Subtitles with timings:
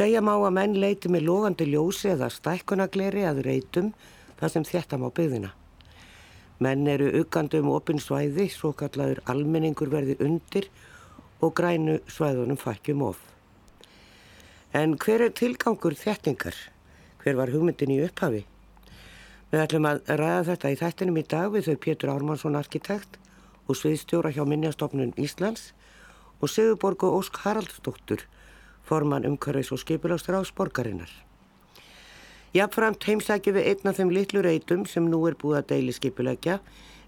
[0.00, 3.90] Segja má að menn leiti með logandi ljósi eða stækkunagleri að reytum
[4.38, 5.50] það sem þetta má byggðina.
[6.64, 10.70] Menn eru uggandi um opinsvæði, svo kallaður almenningur verði undir
[11.44, 13.20] og grænu svæðunum fækjum of.
[14.72, 16.56] En hver er tilgangur þettingar?
[17.20, 18.46] Hver var hugmyndin í upphafi?
[19.52, 23.20] Við ætlum að ræða þetta í þættinum í dag við þau Pétur Ármannsson arkitekt
[23.68, 25.74] og sviðstjóra hjá Minnjastofnun Íslands
[26.40, 28.24] og Sigurborg og Ósk Haraldsdóttur,
[28.90, 31.10] forman umhverfis og skipilástur á sporgarinnar.
[32.50, 36.58] Jáfnframt heimsækju við einn af þeim litlu reytum sem nú er búið að deili skipilegja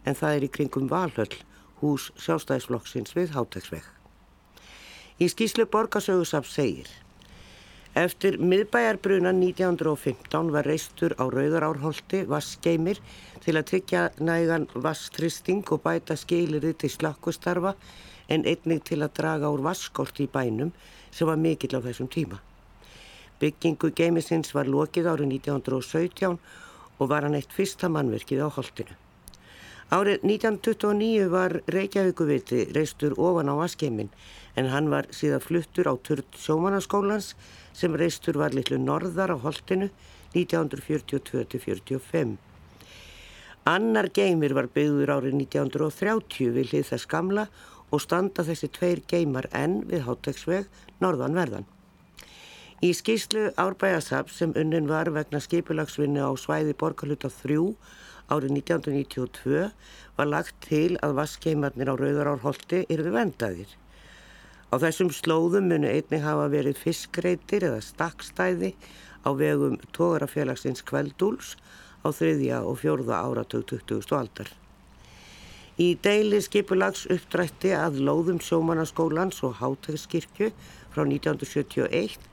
[0.06, 1.34] en það er í kringum Valhöll,
[1.82, 3.82] hús sjálfstæðisflokksins við Háteksveg.
[5.18, 6.90] Í skýslu borgarsögusaps segir
[7.92, 13.02] Eftir miðbæjarbrunan 1915 var reistur á Rauðarárholti vassgeimir
[13.44, 17.74] til að tryggja nægan vasstristing og bæta skilirði til slakkustarfa
[18.32, 20.72] en einnig til að draga úr vasskort í bænum
[21.12, 22.40] sem var mikill á þessum tíma.
[23.40, 26.38] Byggingu geimisins var lokið árið 1917
[26.98, 28.94] og var hann eitt fyrsta mannverkið á holtinu.
[29.92, 34.08] Árið 1929 var Reykjavíkuviti reistur ofan á vaskeimin
[34.56, 37.34] en hann var síðan fluttur á Turd sjómanaskólans
[37.76, 39.90] sem reistur var litlu norðar á holtinu
[40.32, 42.38] 1942-45.
[43.68, 49.48] Annar geymir var byggður árið 1930 við hlið þess gamla og standa þessi tveir geymar
[49.52, 50.68] enn við Háteksveg
[51.04, 51.66] norðanverðan.
[52.82, 57.58] Í skýslu Árbæðasab sem unnin var vegna skipulagsvinni á svæði Borgarluta 3
[58.32, 59.68] árið 1992
[60.16, 63.70] var lagt til að vaskeimarnir á Rauðarárholti yrðu vendaðir.
[64.72, 68.72] Á þessum slóðum munu einnig hafa verið fiskreitir eða stakkstæði
[69.22, 71.54] á vegum tógarafélagsins Kveldúls
[72.02, 74.08] á þriðja og fjórða áratug 20.
[74.16, 74.48] aldar.
[75.82, 80.50] Í deili skipulags uppdrætti að lóðum sjómanaskólans og hátegskirkju
[80.92, 82.28] frá 1971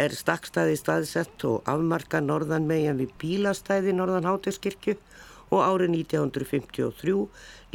[0.00, 4.96] er stakkstæði staðsett og afmarka norðan megin við bílastæði norðan hátegskirkju
[5.50, 7.14] og árið 1953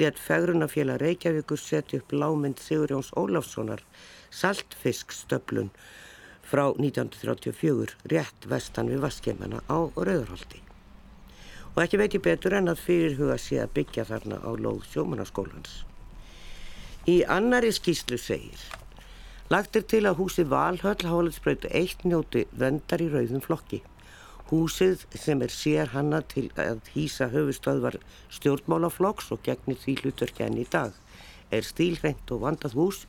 [0.01, 3.85] let Fegrunafélag Reykjavíkur setja upp lámynd Sigurjóns Ólafssonar
[4.41, 5.71] saltfiskstöflun
[6.49, 10.64] frá 1934 rétt vestan við vaskemana á Rauðarholti.
[11.75, 15.83] Og ekki veit ég betur en að fyrirhuga sé að byggja þarna á lóð sjómanaskólans.
[17.11, 18.63] Í annari skýslu segir
[19.53, 23.83] Lagt er til að húsi Valhöll Hálandsbrötu eitt njóti vendar í rauðum flokki.
[24.49, 27.99] Húsið sem er sér hanna til að hýsa höfustöðvar
[28.33, 30.97] stjórnmálaflokks og gegnir því hlutverkja enn í dag
[31.53, 33.03] er stílhreint og vandað hús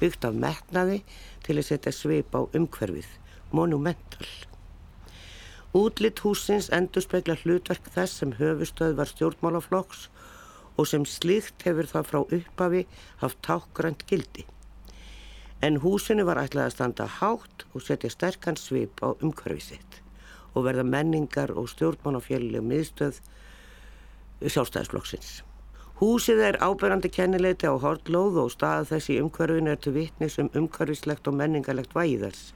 [0.00, 1.02] byggt af metnaði
[1.44, 3.08] til að setja sveip á umhverfið,
[3.52, 4.26] monumental.
[5.72, 10.02] Útlitt húsins endur spekla hlutverk þess sem höfustöðvar stjórnmálaflokks
[10.76, 12.82] og sem slíkt hefur það frá upphafi
[13.22, 14.44] haft tákgrænt gildi.
[15.64, 20.00] En húsinu var ætlað að standa hátt og setja sterkan sveip á umhverfið sitt
[20.52, 23.24] og verða menningar og stjórnmánafélagið miðstöð
[24.44, 25.40] sjálfstæðisflokksins.
[26.02, 31.30] Húsið er áberandi kennileiti á hortlóð og stað þessi umhverfin er til vittnis um umhverfislegt
[31.30, 32.50] og menningarlegt væðars.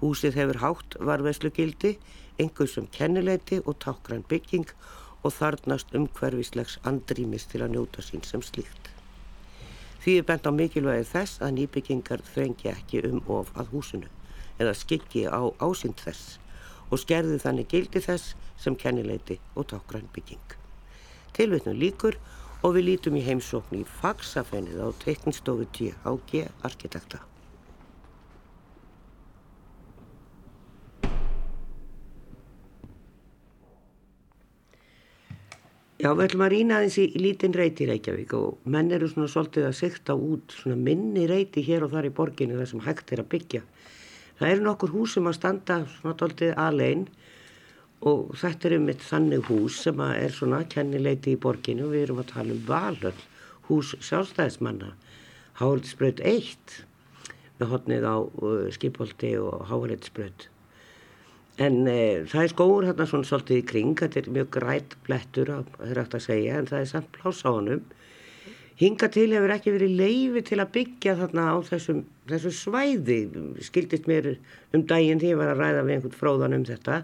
[0.00, 1.96] Húsið hefur hátt varveðslu gildi,
[2.40, 4.68] einhversum kennileiti og tákgrann bygging
[5.24, 8.90] og þarnast umhverfislegs andrýmis til að njóta sín sem slíkt.
[10.04, 14.10] Því er bent á mikilvægið þess að nýbyggingar þrengi ekki um of að húsinu
[14.60, 16.36] eða skikki á ásind þess
[16.90, 20.56] og skerði þannig gildi þess sem kennileiti og tákgrann bygging.
[21.36, 22.20] Tilvitnum líkur
[22.62, 26.46] og við lítum í heimsókn í fagsafennið á teiknstofu T.H.G.
[26.68, 27.24] arkitekta.
[35.96, 39.30] Já, við ætlum að rýna aðeins í lítinn reyti í Reykjavík og menn eru svona
[39.32, 43.12] svolítið að sikta út svona minni reyti hér og þar í borginni þar sem hægt
[43.16, 43.60] er að byggja.
[44.36, 47.06] Það eru nokkur hús sem að standa svona doldið aðlein
[48.10, 52.04] og þetta er um eitt þannig hús sem er svona kennileiti í borginu og við
[52.04, 53.22] erum að tala um Valhöll,
[53.70, 54.92] hús sjálfstæðismanna,
[55.62, 56.76] Háhaldsbröð 1
[57.56, 60.50] með hotnið á uh, Skipholti og Háhaldsbröð.
[61.56, 65.52] En e, það er skóur hérna svona svolítið í kring, þetta er mjög grætt blettur,
[65.78, 67.86] það er eftir að segja, en það er samt pláss á honum.
[68.76, 73.18] Hinga til hefur ekki verið leifi til að byggja þarna á þessum, þessu svæði,
[73.64, 74.34] skildist mér
[74.76, 77.00] um daginn því að ég var að ræða við einhvern fróðan um þetta,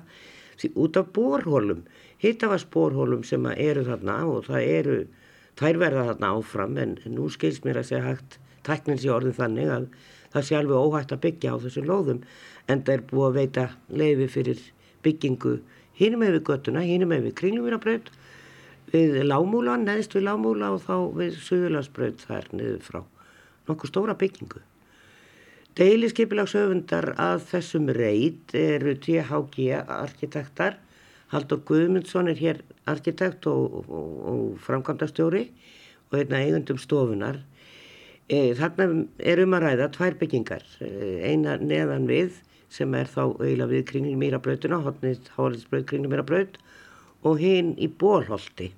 [0.60, 1.82] því út af borhólum,
[2.20, 4.98] hittavarsborhólum sem eru þarna og það eru,
[5.56, 8.36] þær verða þarna áfram en nú skilst mér að segja hægt
[8.68, 9.88] tæknins í orðin þannig að
[10.32, 12.20] það sé alveg óhægt að byggja á þessum lóðum
[12.68, 14.66] en það er búið að veita leifi fyrir
[15.02, 15.56] byggingu
[15.98, 18.10] hínum við göttuna, hínum með við kringlumýrabraut
[18.92, 23.00] við lámúla, neðist við lámúla og þá við söðularsbraut þær niður frá.
[23.68, 24.60] Nokkuð stóra byggingu.
[25.78, 30.76] Deiliskeipilagshöfundar að þessum reit eru THG arkitektar,
[31.32, 32.58] Haldur Guðmundsson er hér
[32.90, 35.46] arkitekt og, og, og framkvæmdastjóri
[36.10, 37.38] og einna eigundum stofunar.
[38.28, 40.90] E, þarna er um að ræða tvær byggingar, e,
[41.30, 42.36] eina neðan við
[42.72, 46.56] sem er þá auðvitað við kringlum mýrabrautuna, hotnið háalinsbraut kringlum mýrabraut
[47.28, 48.72] og hinn í bólholti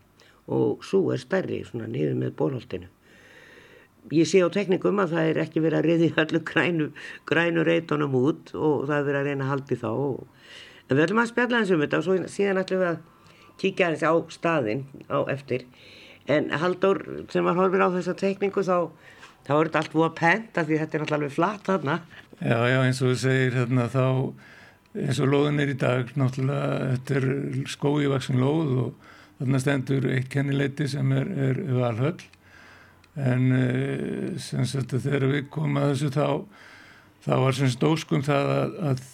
[0.51, 2.91] og svo er stærri svona niður með bólholtinu
[4.13, 6.89] ég sé á teknikum að það er ekki verið að reyði allir grænu,
[7.29, 9.91] grænu reytunum út og það er verið að reyna að haldi þá.
[10.85, 12.99] En við ætlum að spjalla eins um þetta og svo síðan ætlum við að
[13.63, 15.65] kíkja eins á staðin á eftir.
[16.29, 17.01] En Haldur
[17.33, 18.93] sem var horfir á þessa tekningu þá
[19.45, 21.97] þá er þetta allt búið að penta því þetta er náttúrulega flatt þarna
[22.41, 24.07] Já, já, eins og þú segir hérna þá
[24.95, 27.27] eins og lóðin er í dag náttúrulega, þetta er
[27.71, 32.21] skóivaksin lóð og þarna stendur eitt kennileiti sem er, er valhöll.
[33.15, 36.29] En uh, sem sagt að þegar við komum að þessu þá
[37.25, 39.05] þá var sem stóskum það að, að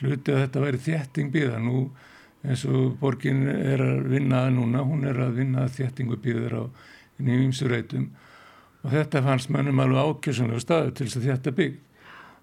[0.00, 1.84] hluti að þetta væri þétting býða nú
[2.40, 6.62] eins og borgin er að vinna núna, hún er að vinna að þéttingu býður á
[7.20, 8.08] nýjumsurreitum
[8.80, 11.78] og þetta fannst mönnum alveg ákjössunlega staðu til þess að þetta bygg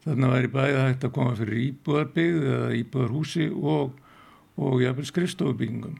[0.07, 3.95] þarna væri bæðið hægt að koma fyrir íbúðarbygg eða íbúðarhúsi og,
[4.57, 5.97] og jáfnvel skrifstofubyggingum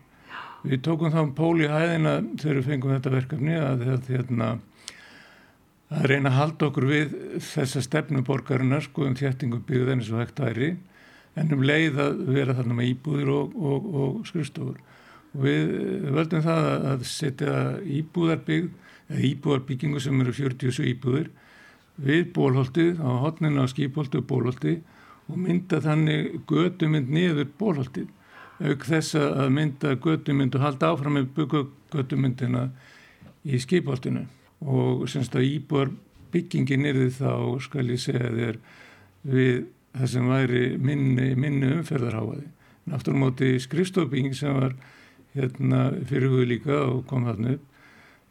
[0.67, 4.49] við tókum þá pól í hæðina þegar við fengum þetta verkefni að hérna
[5.87, 7.15] að reyna að halda okkur við
[7.47, 10.73] þessa stefnuborgarinnar sko um þjættingu byggðan eins og hægt væri
[11.37, 14.79] en um leið að vera þarna með íbúðir og, og, og skrifstofur.
[15.37, 15.73] Við
[16.15, 17.57] völdum það að setja
[17.99, 18.71] íbúðarbygg
[19.07, 21.29] eða íbúðarbyggingu sem eru 47 íbúðir
[21.97, 24.77] við bólholtið á hotninu á skipholtu og bólholti
[25.27, 28.07] og mynda þannig gödumynd niður bólholtið
[28.57, 31.63] auk þess að mynda gödumynd og halda áfram með byggja
[31.93, 32.67] gödumyndina
[33.45, 34.25] í skipholtinu.
[34.65, 35.91] Og semst að íbúar
[36.33, 37.33] byggingin því þá
[37.63, 38.59] skal ég segja þér
[39.27, 39.67] við
[39.97, 42.47] það sem væri minni, minni umferðarháaði.
[42.87, 44.75] Náttúrulega móti skrifstofbygging sem var
[45.35, 47.76] hérna fyrir hugu líka og kom þarna upp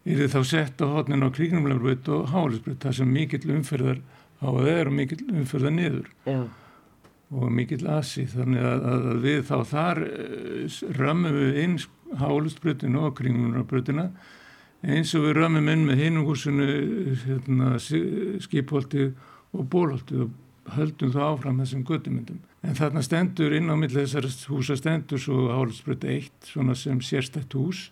[0.06, 4.96] er þá sett á hotnin á kríknumlegarbröð og hálisbröð þar sem mikill umferðarháaði er og
[5.00, 6.38] mikill umferðar niður Já.
[7.34, 11.76] og mikill asi þannig að, að við þá þar eh, römmum við inn
[12.22, 14.08] hálisbröðinu og kríknumlegarbröðina
[14.86, 16.66] eins og við römmum inn með hinum húsinu
[17.24, 17.76] hérna,
[18.44, 19.10] skipholti
[19.56, 22.38] og bólholti og höldum þá áfram þessum göttumyndum.
[22.66, 27.54] En þarna stendur inn á milli þessar húsa stendur svo Hálfsbröð 1 svona sem sérstætt
[27.54, 27.88] hús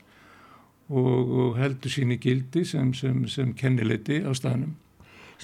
[0.91, 4.75] og, og heldur síni gildi sem, sem, sem kennileiti á staðnum.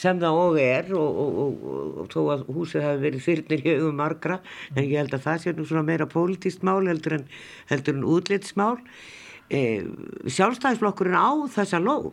[0.00, 1.62] Sem það og er og, og,
[2.00, 4.38] og þó að húsið hafi verið þyrnir í augum margra
[4.76, 7.25] en ég held að það sé nú svona meira pólitíst mál heldur en,
[7.72, 8.76] heldur en útlitsmál
[9.50, 9.82] e,
[10.31, 12.12] sjálfstæðisflokkurinn á þessa lóð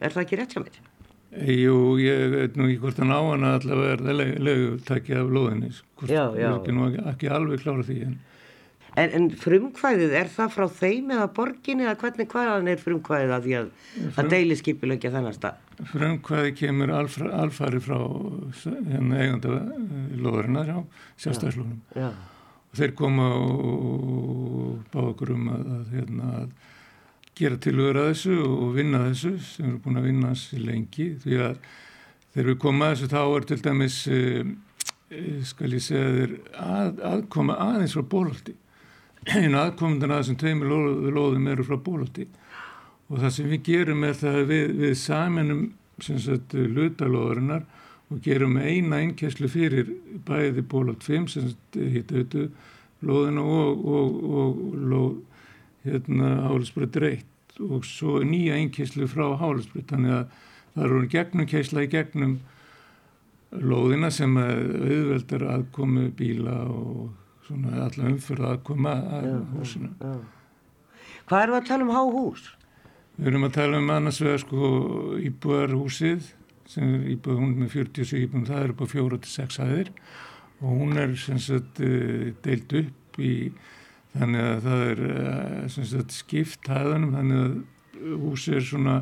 [0.00, 0.80] er það ekki rétt hjá mér?
[1.28, 5.32] Jú, ég veit nú ekki hvort hann á hann að allavega er það legutæki af
[5.36, 5.70] lóðinni
[6.00, 6.24] hvort já.
[6.32, 8.18] er ekki, ekki alveg klára því en.
[8.98, 13.44] En, en frumkvæðið, er það frá þeim eða borginni eða hvernig hvaðan er frumkvæðið að
[13.44, 15.60] því að Frum, það deilir skipilögja þannig stað?
[15.92, 17.98] Frumkvæðið kemur alfra, alfari frá
[18.64, 20.78] hérna, eiganda eh, lóðurinnar, já,
[21.24, 22.08] sjálfstæðislóðunum
[22.68, 28.38] og þeir koma og bá okkur um að, að, hérna, að gera tilvöru að þessu
[28.44, 31.10] og vinna þessu sem erum búin að vinna þessu lengi.
[31.22, 31.60] Því að
[32.34, 34.54] þegar við komum að þessu þá er til dæmis eh,
[35.08, 38.56] eh skal ég segja þeir að, aðkoma aðeins frá bólhaldi
[39.38, 42.28] einu aðkomundan að þessum tveimur lóðum eru frá bólhaldi
[43.08, 45.62] og það sem við gerum er það við, við saminum
[45.98, 47.64] lutalóðurinnar
[48.08, 49.90] og gerum eina einkesslu fyrir
[50.26, 52.50] bæði bólhald 5 sem hitta auðvitað
[53.08, 55.16] lóðina og, og, og, og lóð
[55.88, 60.38] hérna Hálisbröð dreitt og svo nýja einkyslu frá Hálisbröð þannig að
[60.74, 62.38] það eru gegnum kysla í gegnum
[63.50, 67.08] lóðina sem auðveldar aðkomi bíla og
[67.48, 69.90] svona allar umfyrða aðkoma að já, húsinu.
[69.98, 70.14] Já.
[71.28, 72.48] Hvað eru að tala um háhús?
[73.18, 74.68] Við erum að tala um annars vegar sko
[75.26, 76.28] íbúðarhúsið
[76.68, 79.90] sem er íbúð hún með 47 íbúðum, það er upp á 4-6 aðeir
[80.58, 83.32] og hún er sem sagt eh, deilt upp í
[84.14, 88.96] þannig að það er eh, sagt, skipt hæðanum þannig að húsi er svona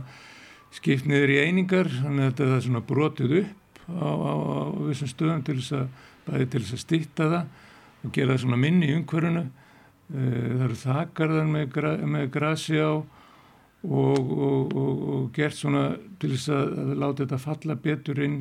[0.76, 5.10] skipt niður í einingar þannig að það er svona brotið upp á, á, á vissum
[5.10, 5.86] stöðum til þess að
[6.26, 7.65] bæði til þess að stýtta það
[8.06, 12.80] og gera það svona minni í umhverfunu eh, það eru þakarðar með, gra, með grasi
[12.80, 12.92] á
[13.86, 15.88] og, og, og, og gert svona
[16.20, 18.38] til þess að, að láta þetta falla betur inn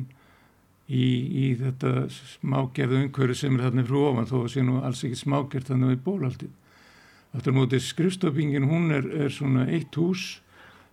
[0.86, 5.04] í, í þetta smágerðu umhverju sem er þarna frá ofan þó að sé nú alls
[5.06, 6.56] ekki smágert þannig við bólaldið.
[7.36, 10.38] Áttur mótið skrifstofingin hún er, er svona eitt hús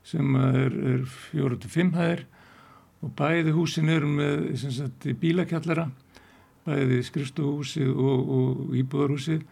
[0.03, 2.25] sem er, er fjóra til fimm hæðir
[3.03, 5.89] og bæði húsin eru með sagt, bílakjallara
[6.67, 9.43] bæði skrifstofuhúsið og, og íbúðarhúsið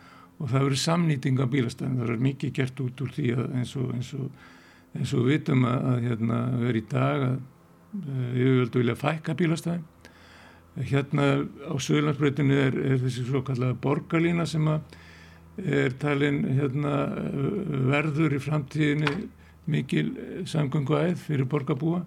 [0.41, 3.89] og það verður samnýting af bílastæðin það er mikið gert út úr því eins og,
[3.95, 4.45] eins og,
[4.97, 7.39] eins og vitum að, að hérna, vera í dag að
[7.91, 9.87] við völdum vilja fækka bílastæðin
[10.87, 11.27] hérna
[11.67, 16.93] á Söðlandsbreytinu er, er þessi svo kallega borgarlína sem er talin hérna,
[17.91, 19.15] verður í framtíðinu
[19.71, 20.07] mikil
[20.49, 22.01] samgöngu æð fyrir borgarbúa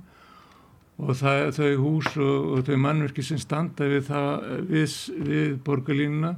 [1.02, 6.34] og það, þau hús og, og þau mannverki sem standa við, það, við, við borgarlínuna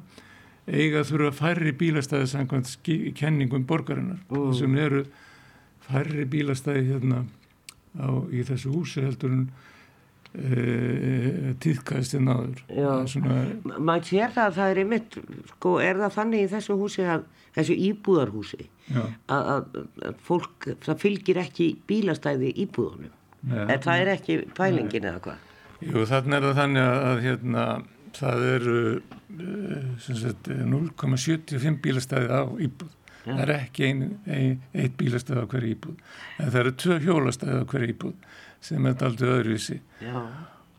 [0.66, 2.72] eiga þurfa færri bílastæði samkvæmt
[3.18, 4.48] kenningum borgarinnar mm.
[4.50, 5.04] þessum eru
[5.86, 7.22] færri bílastæði hérna
[8.00, 9.44] á, í þessu húsi heldur en
[10.34, 12.64] e, tíðkæðist en aður
[13.12, 13.42] svona...
[13.76, 15.20] maður sér það að það er einmitt
[15.52, 21.04] sko er það þannig í þessu húsi að þessu íbúðarhúsi að, að, að fólk það
[21.04, 23.14] fylgir ekki bílastæði íbúðunum
[23.46, 25.44] en það er ekki pælingin eða hvað?
[25.84, 27.64] Jú, þannig er það þannig að, hérna,
[28.16, 28.78] það eru
[30.72, 32.92] 0,75 bílastæði á íbúð.
[33.26, 33.34] Ja.
[33.34, 35.96] Það er ekki ein, ein, eitt bílastæði á hverju íbúð.
[36.38, 38.14] En það eru tvö hjólastæði á hverju íbúð
[38.66, 39.78] sem er aldrei öðruvísi.
[40.02, 40.16] Já.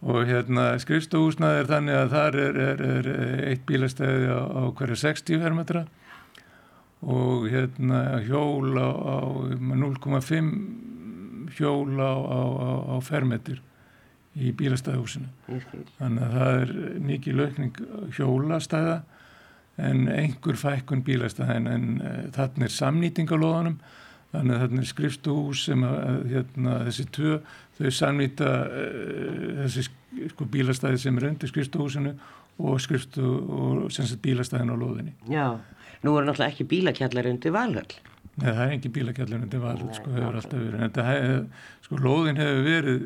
[0.08, 3.08] Og hérna skrifstofúsnað er þannig að það er, er, er
[3.52, 5.86] eitt bílastæði á, á hverju 60 fermetra
[7.08, 9.18] og hérna hjól á, á
[9.54, 10.97] 0,5
[11.56, 12.42] hjól á, á,
[12.94, 13.62] á fermetir
[14.38, 15.30] í bílastæðahúsinu.
[15.98, 16.74] Þannig að það er
[17.08, 17.80] mikið laukning
[18.18, 18.98] hjólastæða
[19.78, 23.78] en einhver fækkun bílastæða en, uh, þarna er samnýting á loðanum
[24.34, 27.38] þannig að þarna er skrifstuhús sem að hérna, þessi tvö
[27.78, 29.88] þau samnýta uh, þessi
[30.34, 32.14] sko, bílastæði sem er undir skrifstuhúsinu
[32.58, 33.90] og skrifstu og
[34.22, 35.14] bílastæðin á loðinni.
[35.30, 35.62] Já,
[36.02, 38.00] nú er náttúrulega ekki bílakjallar undir valhöll.
[38.38, 40.82] Nei, það er ekki bílakjallin undir val, sko, hefur alltaf verið.
[40.86, 41.38] En það,
[41.88, 43.06] sko, lóðin hefur verið,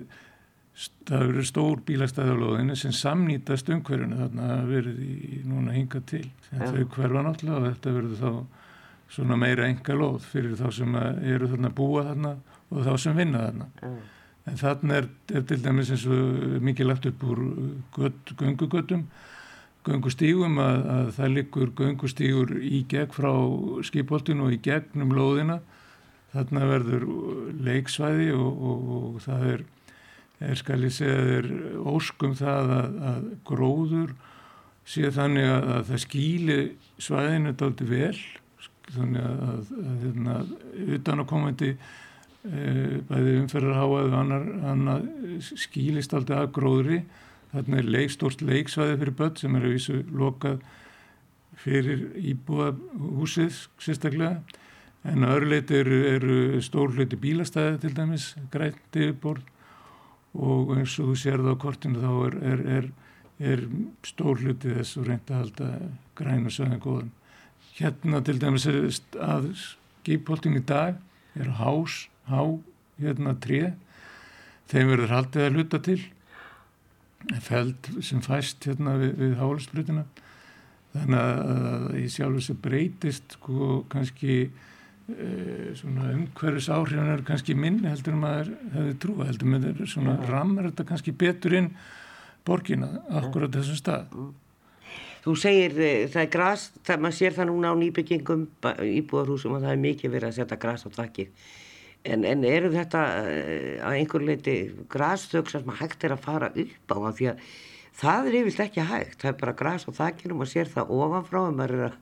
[1.07, 6.25] það hefur verið stór lóðinu sem samnýtast umhverjunu þarna að verið í núna hinga til.
[6.51, 8.59] En þau hverfa náttúrulega og þetta verður þá
[9.11, 12.35] svona meira enga lóð fyrir þá sem eru þarna búa þarna
[12.71, 13.69] og þá sem vinna þarna.
[13.87, 13.97] Mm.
[14.51, 17.43] En þarna er, er til dæmis eins og mikið lagt upp úr
[18.39, 19.05] gungugötum
[19.87, 23.31] göngustígum að, að það likur göngustígur í gegn frá
[23.87, 25.61] skipoltinu og í gegnum lóðina.
[26.31, 27.07] Þarna verður
[27.65, 29.63] leiksvæði og, og, og það er,
[30.47, 31.49] er skal ég segja, það er
[31.91, 34.13] óskum það að, að gróður
[34.87, 36.59] sé þannig að, að það skýli
[37.01, 38.15] svæðinu daldi vel
[38.91, 40.37] þannig að hérna,
[40.97, 41.81] utan að komandi e,
[43.07, 45.05] bæði umferðarháað og annar, annar
[45.39, 47.01] skýlist daldi að gróðri
[47.51, 50.61] Þarna er leik, stórst leiksvæði fyrir börn sem er að vísu lokað
[51.59, 52.71] fyrir íbúa
[53.19, 54.39] húsið sérstaklega.
[55.03, 59.47] En að öðru leiti eru, eru stór hluti bílastæði til dæmis, grænt yfirbord
[60.37, 62.89] og eins og þú sér það á kortinu þá er, er, er,
[63.51, 63.63] er
[64.07, 65.69] stór hluti þess og reyndi að halda
[66.21, 67.11] græna sögðan góðan.
[67.75, 71.01] Hérna til dæmis að skipholting í dag
[71.35, 72.45] er hás, há,
[73.01, 73.73] hérna tré,
[74.71, 75.99] þeim verður haldið að hluta til
[77.45, 80.05] feld sem fæst hérna við, við hálusbrutina
[80.91, 85.29] þannig að í sjálf þess að breytist sko kannski e,
[85.79, 90.29] svona umhverfis áhrifunar kannski minni heldur maður hefði trúa heldur þeir svona ja.
[90.31, 91.71] ramar þetta kannski betur inn
[92.47, 92.89] borgina
[93.21, 94.19] akkurat þessum stað.
[95.21, 98.45] Þú segir e, það er græs, það, maður sér það núna á nýbyggingum
[98.89, 101.51] íbúðarhúsum og það er mikið verið að setja græs á takkið
[102.01, 104.55] En, en eru þetta uh, að einhver leiti
[104.89, 107.43] græsþögg sem hægt er að fara upp á því að
[108.01, 111.41] það er yfirlega ekki hægt, það er bara græs á þakkinum og sér það ofanfrá
[111.43, 111.97] ef maður er að,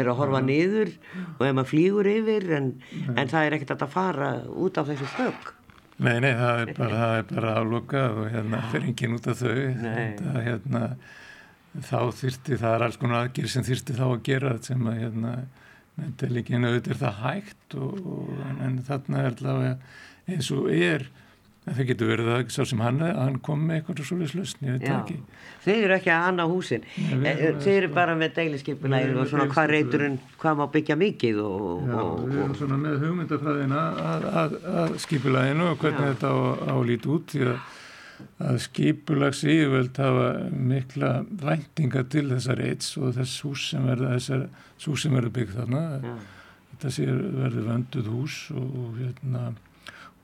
[0.00, 0.46] er að horfa ja.
[0.48, 0.94] niður
[1.26, 2.72] og ef maður flýgur yfir en,
[3.14, 5.52] en það er ekkert að fara út af þessu þögg.
[5.96, 9.38] Nei, nei, það er bara, það er bara aflokað og hérna fyrir enginn út af
[9.40, 9.54] þau.
[10.18, 10.82] Það, hérna,
[11.86, 15.32] þá þyrti, það er alls konar aðgjör sem þyrti þá að gera sem að hérna
[15.96, 19.76] einu auðvitað er það hægt og, og, en, þarna er allavega
[20.26, 21.06] eins og er
[21.66, 24.84] það getur verið að sá sem hann, hann kom með eitthvað svolítið slösn, ég veit
[24.86, 25.16] ekki.
[25.64, 26.84] Þeir eru ekki að hanna húsin.
[27.10, 31.40] Nei, eh, Þeir eru bara með deiliskeipuna og svona hvað reyturinn, hvað má byggja mikið
[31.42, 36.12] og, Já, við erum svona með hugmyndafræðina að, að, að skipulæðinu og hvernig Já.
[36.12, 36.38] þetta á,
[36.76, 37.58] álít út því að
[38.42, 41.10] að skipulags yfirvöld hafa mikla
[41.42, 44.46] væntinga til þessar eitt og þess hús sem verður þessar
[44.86, 45.82] hús sem verður byggt þarna.
[46.04, 46.14] Ja.
[46.72, 49.44] þetta sé verður vönduð hús og, hérna,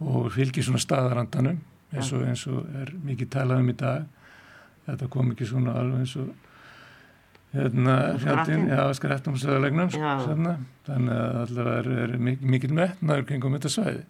[0.01, 1.61] og fylgir svona staðarandanum
[1.93, 4.09] eins og, eins og er mikið talað um í dag.
[4.87, 6.33] Þetta kom ekki svona alveg eins og
[7.53, 14.05] hérna fjandinn, já skrættum söðalegnum þannig að allavega er, er mikið metnaður kringum þetta svæði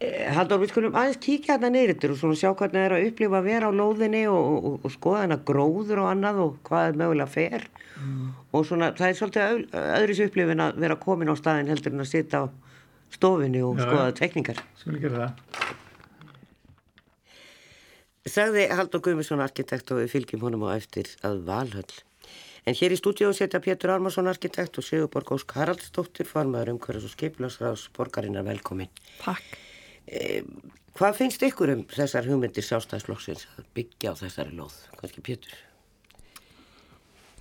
[0.00, 3.36] Haldur, við skulum aðeins kíkja hérna neyritur og svona sjá hvernig það er að upplifa
[3.36, 6.98] að vera á lóðinni og, og, og skoða hana gróður og annað og hvað er
[7.02, 7.66] mögulega fer
[7.98, 8.30] mm.
[8.56, 12.10] og svona það er svolítið öðris upplifin að vera komin á staðin heldur en að
[12.14, 12.44] sitja á
[13.12, 14.64] stofinni og Já, skoða tekningar.
[14.80, 15.32] Skulum gera það.
[18.30, 22.04] Sagði Haldur Guðmusson arkitekt og við fylgjum honum á eftir að Valhöll.
[22.68, 27.16] En hér í stúdíu setja Pétur Almarsson arkitekt og Sigurborg Ósk Haraldsdóttir farmaður umhverjus og
[27.16, 28.92] skiplasráðs borgarinnar velkomin.
[29.20, 29.69] Takk.
[30.10, 30.42] Eh,
[30.98, 34.74] hvað finnst ykkur um þessar hugmyndir sástæðsflokksins að byggja á þessari lóð?
[34.98, 35.56] Kanski Pétur?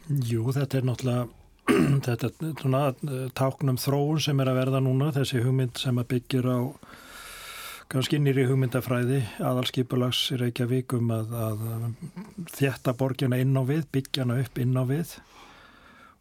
[0.10, 1.28] Jú, þetta er náttúrulega
[2.06, 6.10] þetta er svona eh, táknum þróun sem er að verða núna, þessi hugmynd sem að
[6.14, 6.60] byggjur á
[7.90, 11.64] kannski nýri hugmyndafræði aðalskipulags Reykjavík um að, að
[12.54, 15.16] þjætta borgjana inn á við, byggjana upp inn á við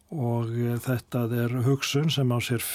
[0.09, 2.65] og eh, þetta er hugsun sem á sér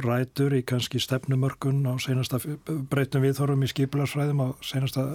[0.00, 5.06] rætur í kannski stefnumörkun á senasta breytum viðþorfum í skipilarsfræðum á senasta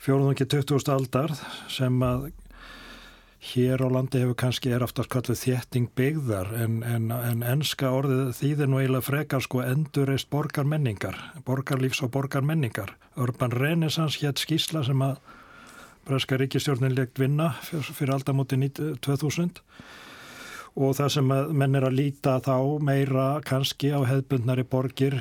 [0.00, 0.92] fjóruðungi 20.
[0.94, 1.34] aldar
[1.68, 2.30] sem að
[3.52, 8.32] hér á landi hefur kannski er aftast kalluð þétting byggðar en, en, en enska orðið
[8.40, 12.96] þýðir nú eiginlega frekar sko endurreist borgarmenningar, borgarlífs og borgarmenningar.
[13.16, 15.20] Urban Renaissance hétt skísla sem að
[16.08, 18.56] Breska ríkistjórnin legt vinna fyrir aldamóti
[19.04, 19.60] 2000
[20.78, 22.54] og það sem menn er að líta þá
[22.86, 25.16] meira kannski á hefðbundnari borgir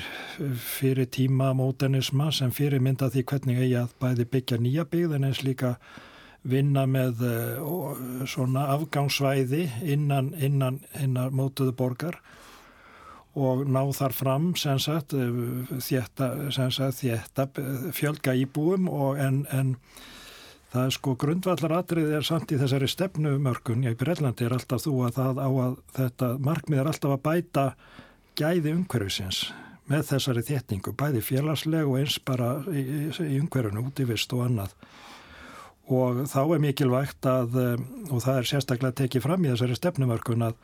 [0.61, 5.25] fyrir tíma módernisma sem fyrir mynda því hvernig eigi að bæði byggja nýja byggð en
[5.29, 5.71] eins líka
[6.47, 7.97] vinna með uh,
[8.29, 12.19] svona afgangsvæði innan, innan, innan mótuðu borgar.
[13.37, 17.47] Og ná þar fram sagt, þétta, þétta
[17.93, 18.87] fjölga íbúum
[19.21, 19.75] en, en
[20.67, 24.97] Það er sko grundvallar atrið er samt í þessari stefnumörkun í Breilandi er alltaf þú
[25.07, 27.63] að það á að þetta markmið er alltaf að bæta
[28.37, 29.45] gæði umhverfisins
[29.87, 34.43] með þessari þétningu, bæði félagsleg og eins bara í, í umhverfunu út í vist og
[34.49, 34.75] annað.
[35.87, 40.43] Og þá er mikilvægt að, eh, og það er sérstaklega tekið fram í þessari stefnumörkun
[40.49, 40.59] að,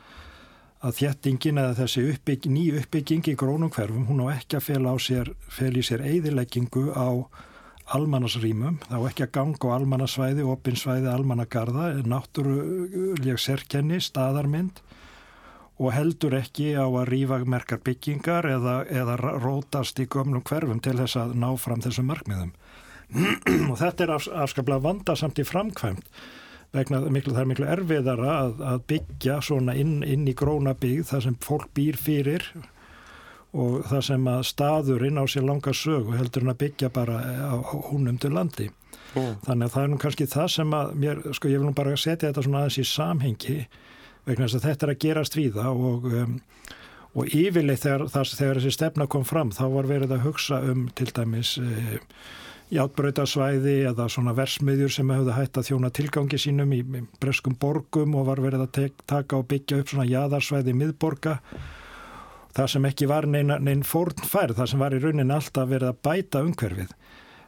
[0.84, 5.86] að þéttingin eða þessi uppbygg, ný uppbygging í grónumhverfum, hún á ekki að fel í
[5.88, 7.08] sér eigðileggingu á
[7.92, 14.80] almannasrýmum, þá ekki að ganga á almannasvæði, opinsvæði, almannagarða, náttúruleg sérkenni, staðarmynd
[15.82, 20.96] og heldur ekki á að rýfa merkar byggingar eða, eða rótast í gömlum hverfum til
[21.00, 22.54] þess að ná fram þessum markmiðum.
[23.70, 26.08] og þetta er af, afskaplega vandasamt í framkvæmt
[26.74, 31.10] vegna miklu, það er miklu erfiðara að, að byggja svona inn, inn í gróna byggð
[31.12, 32.48] þar sem fólk býr fyrir
[33.54, 37.54] og það sem að staðurinn á sér langa sögu heldur hann að byggja bara á
[37.88, 38.70] húnum til landi.
[39.14, 39.34] Mm.
[39.44, 41.94] Þannig að það er nú kannski það sem að mér, sko ég vil nú bara
[41.94, 43.58] setja þetta svona aðeins í samhengi
[44.24, 46.32] vegna þess að þetta er að gerast við það og, um,
[47.14, 51.10] og yfirleitt þegar, þegar þessi stefna kom fram þá var verið að hugsa um til
[51.14, 51.84] dæmis e,
[52.74, 58.16] játbröytasvæði eða svona versmiðjur sem hefðu hægt að þjóna tilgangi sínum í, í breskum borgum
[58.18, 61.38] og var verið að tek, taka og byggja upp svona jæðarsvæði miðborga
[62.54, 66.00] það sem ekki var neina, neinn fórnfærð, það sem var í raunin alltaf verið að
[66.06, 66.96] bæta umhverfið.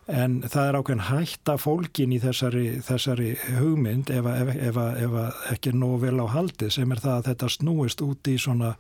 [0.07, 5.16] En það er ákveðin hætta fólkin í þessari, þessari hugmynd ef, ef, ef, ef
[5.51, 8.77] ekki nógu vel á haldið sem er það að þetta snúist út í svona,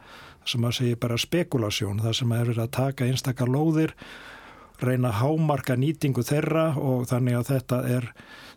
[0.46, 3.96] sem að segja bara spekulasjón, það sem er verið að taka einstakar lóðir,
[4.82, 8.10] reyna að hámarka nýtingu þeirra og þannig að þetta er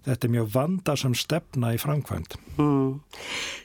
[0.07, 2.35] þetta er mjög vandasam stefna í framkvæmt.
[2.57, 2.99] Mm.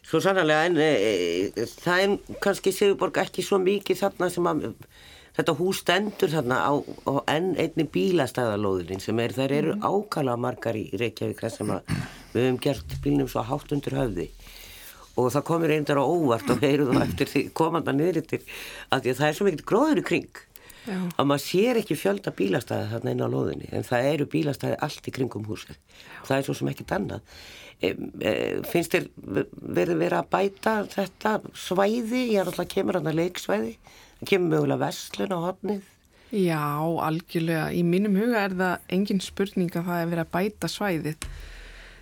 [0.05, 4.64] Svo sannlega en e, það er kannski Sigurborg ekki svo mikið þarna sem að
[5.35, 6.73] þetta hús stendur þarna á,
[7.11, 9.87] á enn einni bílastæðalóðurinn sem er, þær eru mm.
[9.87, 11.95] ákala margar í Reykjavík þar sem að
[12.35, 14.29] við hefum gert bílnum svo hátt undir höfði
[15.14, 18.43] og það komir reyndar á óvart og heyruðu eftir því komanda niðurittir
[18.90, 20.40] að, að það er svo mikið gróður í kring
[20.85, 20.99] Já.
[21.16, 25.09] að maður sér ekki fjölda bílastæði þarna inn á loðinni en það eru bílastæði allt
[25.09, 25.79] í kringum húsið.
[26.27, 27.33] Það er svo sem ekkit annað.
[27.81, 28.35] E, e,
[28.68, 29.09] finnst þér
[29.79, 32.27] verið verið að bæta þetta svæði?
[32.35, 33.75] Ég er alltaf kemur hann að leiksvæði.
[34.20, 35.83] Það kemur mögulega vestlun á hodnið
[36.35, 37.68] Já, algjörlega.
[37.70, 41.27] Í mínum huga er það engin spurning að það er verið að bæta svæðið.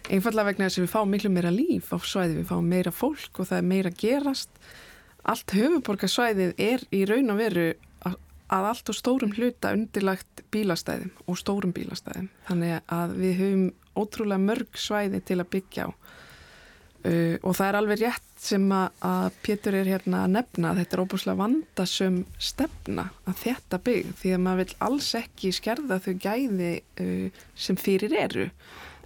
[0.09, 3.43] Einfallega vegna þess að við fáum miklu meira líf á svæði, við fáum meira fólk
[3.43, 4.63] og það er meira gerast.
[5.29, 7.67] Allt höfuborgarsvæðið er í raun og veru
[8.53, 12.29] að allt á stórum hluta undirlagt bílastæðum og stórum bílastæðum.
[12.49, 13.65] Þannig að við höfum
[13.97, 15.91] ótrúlega mörg svæði til að byggja á.
[17.03, 20.83] Uh, og það er alveg rétt sem að, að Pétur er hérna að nefna að
[20.83, 25.99] þetta er óbúslega vandasum stefna að þetta byggð því að maður vil alls ekki skerða
[26.05, 28.49] þau gæði uh, sem fyrir eru.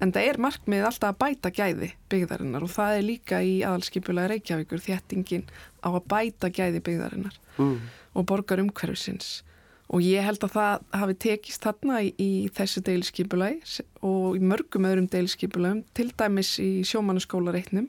[0.05, 4.35] En það er markmið alltaf að bæta gæði byggðarinnar og það er líka í aðalskipulega
[4.35, 5.47] Reykjavíkur þéttingin
[5.81, 7.41] á að bæta gæði byggðarinnar.
[7.57, 7.79] Mm
[8.17, 9.43] og borgar umhverfisins
[9.87, 14.89] og ég held að það hafi tekist þarna í, í þessu deilskipulagi og í mörgum
[14.89, 17.87] öðrum deilskipulagum, til dæmis í sjómannaskólareitnum.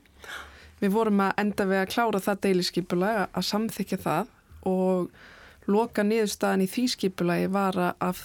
[0.78, 4.36] Við vorum að enda við að klára það deilskipulag að samþykja það
[4.70, 5.10] og
[5.68, 8.22] loka niðurstaðan í því skipulagi var að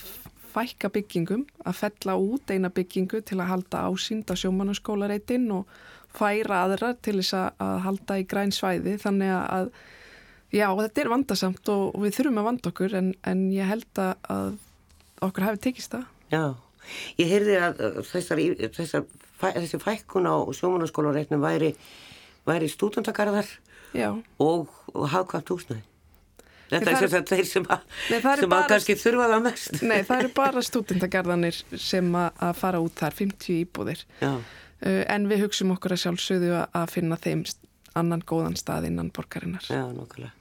[0.52, 5.70] fækka byggingum, að fella út eina byggingu til að halda ásýnd á sjómannaskólareitin og
[6.12, 9.70] færa aðra til þess að halda í græn svæði þannig að
[10.52, 14.58] já þetta er vandasamt og við þurfum að vanda okkur en, en ég held að
[15.22, 16.08] okkur hefði tekist það.
[16.32, 16.44] Já,
[17.20, 18.42] ég heyrði að þessar,
[18.78, 19.06] þessar,
[19.42, 21.72] þessi fækkun á sjómannaskólareitnum væri,
[22.48, 23.48] væri stúdendagarðar
[24.42, 25.86] og, og hafkvæmt húsnæði.
[26.72, 29.74] Þetta er sem þeir sem að, nei, sem að kannski þurfa það mest.
[29.84, 34.04] Nei, það eru bara stúdendagarðanir sem að fara út þar, 50 íbúðir.
[34.22, 34.32] Já.
[34.82, 37.44] Uh, en við hugsim okkur að sjálfsögðu að finna þeim
[37.98, 39.68] annan góðan stað innan borgarinnar.
[39.68, 40.32] Já, nokkulega.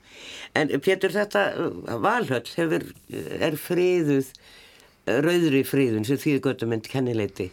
[0.58, 4.32] En Pétur, þetta uh, valhöll hefur, uh, er friðuð,
[5.26, 7.50] rauðri friðun sem því göttum mynd kennileiti.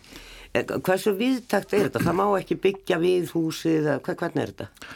[0.58, 2.02] Hversu viðtakt er þetta?
[2.04, 4.92] Það má ekki byggja við húsið, hvernig er þetta?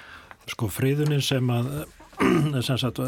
[0.53, 1.73] Sko friðunin sem að
[2.63, 3.01] Sagt,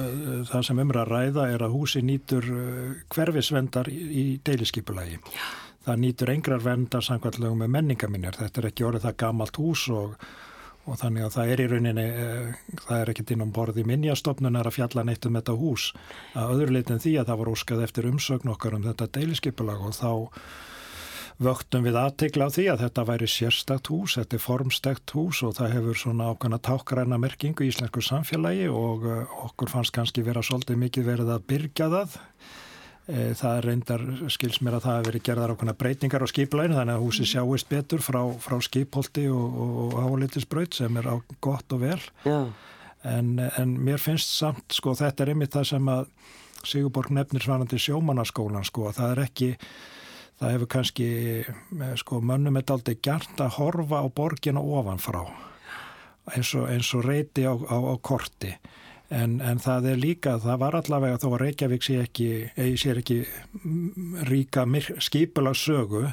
[0.49, 2.47] það sem umra ræða er að húsi nýtur
[3.12, 5.21] hverfisvendar í deiliskypulagi.
[5.85, 8.38] Það nýtur engrar vendar samkvæmlega með menningaminjar.
[8.40, 10.14] Þetta er ekki orðið það gamalt hús og,
[10.85, 12.05] og þannig að það er í rauninni,
[12.85, 15.88] það er ekkert inn á borði minnjastofnunar að fjalla neitt um þetta hús.
[16.37, 20.11] Að öðruleitin því að það var óskað eftir umsögn okkar um þetta deiliskypulag og þá
[21.42, 25.57] vöktum við aðtegla á því að þetta væri sérstakt hús, þetta er formstakt hús og
[25.59, 30.44] það hefur svona ákvæmna tákgræna merkingu í íslensku samfélagi og uh, okkur fannst kannski vera
[30.47, 32.20] svolítið mikið verið að byrja það.
[33.05, 36.95] E, það reyndar, skils mér að það hefur verið gerðar ákvæmna breytingar á skiplæðinu þannig
[36.95, 41.83] að húsi sjáist betur frá, frá skipholti og, og álitisbraut sem er á gott og
[41.85, 41.99] vel.
[43.05, 46.09] En, en mér finnst samt, sko, þetta er einmitt það sem að
[46.64, 49.49] Sigurborg nefnir svarandi sjómanaskólan, sko, að það er ekki
[50.40, 51.09] það hefur kannski
[51.45, 55.23] eh, sko, mönnum þetta aldrei gert að horfa á borgina ofanfrá
[56.35, 58.55] eins og, eins og reyti á, á, á korti
[59.11, 62.29] en, en það er líka, það var allavega þó að Reykjavík sé ekki,
[62.81, 63.21] sé ekki
[64.31, 64.67] ríka
[65.09, 66.07] skipulagsögu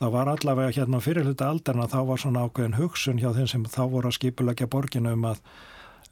[0.00, 3.64] það var allavega hérna fyrir hluta alderna þá var svona ákveðin hugsun hjá þeim sem
[3.64, 5.42] þá voru að skipulagja borginu um að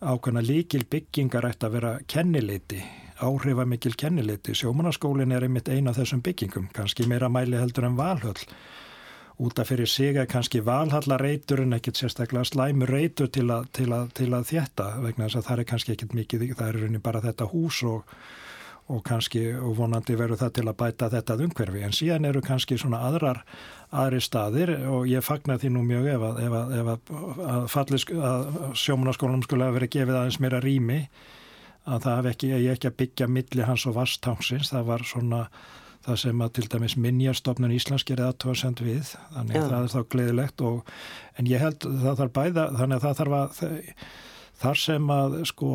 [0.03, 2.83] ákveðina líkil byggingar ætti að vera kenniliti
[3.23, 4.55] áhrifamikil kenniliti.
[4.55, 8.47] Sjómanaskólin er einmitt eina af þessum byggingum, kannski meira mæli heldur en valhöll.
[9.41, 14.05] Útaf fyrir sig er kannski valhallarreitur en ekkert sérstaklega slæmur reitur til, a, til, a,
[14.13, 17.23] til að þjætta vegna þess að það er kannski ekkert mikið, það er raunin bara
[17.25, 18.15] þetta hús og,
[18.93, 21.85] og kannski og vonandi verður það til að bæta þetta umhverfi.
[21.87, 23.43] En síðan eru kannski svona aðrar
[23.93, 28.75] aðri staðir og ég fagnar því nú mjög ef að, ef að, ef að, að
[28.85, 31.07] sjómanaskólanum skulle hafa verið gefið aðeins meira rými
[31.83, 35.47] að það hef ekki, ekki að byggja milli hans og vastángsins, það var svona
[36.07, 40.11] það sem að til dæmis minnjastofnun Íslands gerði aðtóðsend við þannig að það er þá
[40.15, 40.93] gleðilegt og
[41.39, 43.63] en ég held það þarf bæða, þannig að það þarf að
[44.63, 45.71] þar sem að sko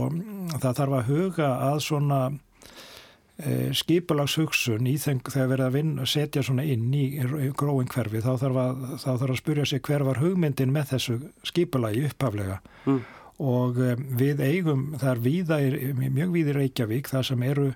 [0.58, 6.44] það þarf að huga að svona e, skipulagshugsun í þeng þegar verið að vinna, setja
[6.46, 7.06] svona inn í
[7.58, 11.20] gróin hverfi þá þarf að, þá þarf að spurja sig hver var hugmyndin með þessu
[11.48, 12.60] skipulagi upphaflega.
[12.88, 13.06] Mm.
[13.38, 13.78] Og
[14.18, 15.60] við eigum þar víða,
[16.00, 17.68] mjög víðir Reykjavík þar sem eru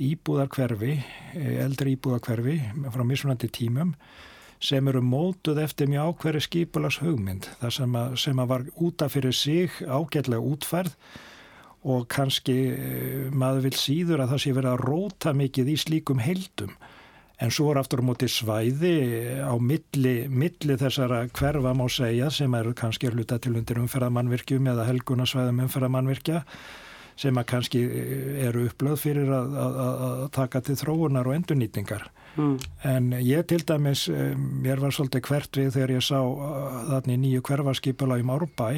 [0.00, 0.92] íbúðarkverfi,
[1.34, 2.56] eh, eldri íbúðarkverfi
[2.90, 3.94] frá mismunandi tímum
[4.60, 9.16] sem eru mótuð eftir mjög ákverði skipulags hugmynd þar sem að, sem að var útaf
[9.16, 10.96] fyrir sig ágætlega útferð
[11.88, 16.20] og kannski eh, maður vil síður að það sé verið að róta mikið í slíkum
[16.20, 16.74] heldum
[17.40, 18.96] En svo er aftur á móti svæði
[19.40, 24.84] á milli, milli þessara hverfa má segja sem eru kannski hluta til undir umferðamannvirkjum eða
[24.90, 26.42] helgunarsvæðum umferðamannvirkja
[27.20, 27.82] sem að kannski
[28.46, 32.08] eru upplöð fyrir að, að, að taka til þróunar og endurnýtingar.
[32.38, 32.56] Mm.
[32.86, 37.16] En ég til dæmis, eh, mér var svolítið hvert við þegar ég sá uh, þarna
[37.16, 38.70] í nýju hverfaskipula í Márbæ.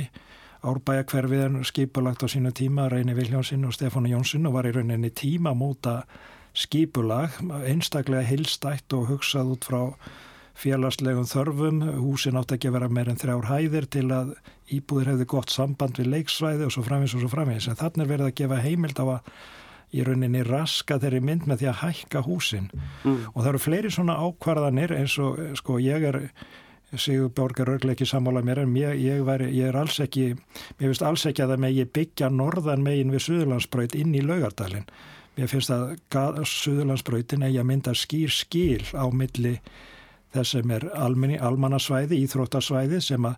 [0.62, 5.10] Árbæjakverfið er skipulagt á sínu tíma, Reini Viljánsson og Stefánu Jónsson og var í rauninni
[5.10, 6.02] tíma móta
[6.54, 7.34] skipulag,
[7.66, 9.82] einstaklega heilstætt og hugsað út frá
[10.58, 14.34] félagslegum þörfum, húsin átt ekki að vera meir en þrjár hæðir til að
[14.72, 18.12] íbúðir hefði gott samband við leiksvæði og svo framins og svo framins, en þannig er
[18.12, 19.32] verið að gefa heimild á að
[19.92, 22.68] í rauninni raska þeirri mynd með því að hækka húsin.
[23.04, 23.24] Mm.
[23.34, 26.22] og það eru fleiri svona ákvarðanir eins og sko ég er
[26.92, 31.04] Sigur Borgar örgleiki sammála mér en ég, ég, væri, ég er alls ekki mér finnst
[31.08, 34.84] alls ekki að það með ég byggja norðan megin við Suðurlandsbröð inn í laugardalinn.
[35.38, 39.54] Mér finnst að Suðurlandsbröytin eigi að mynda skýr skil á milli
[40.32, 43.34] þess sem er almannasvæði, að,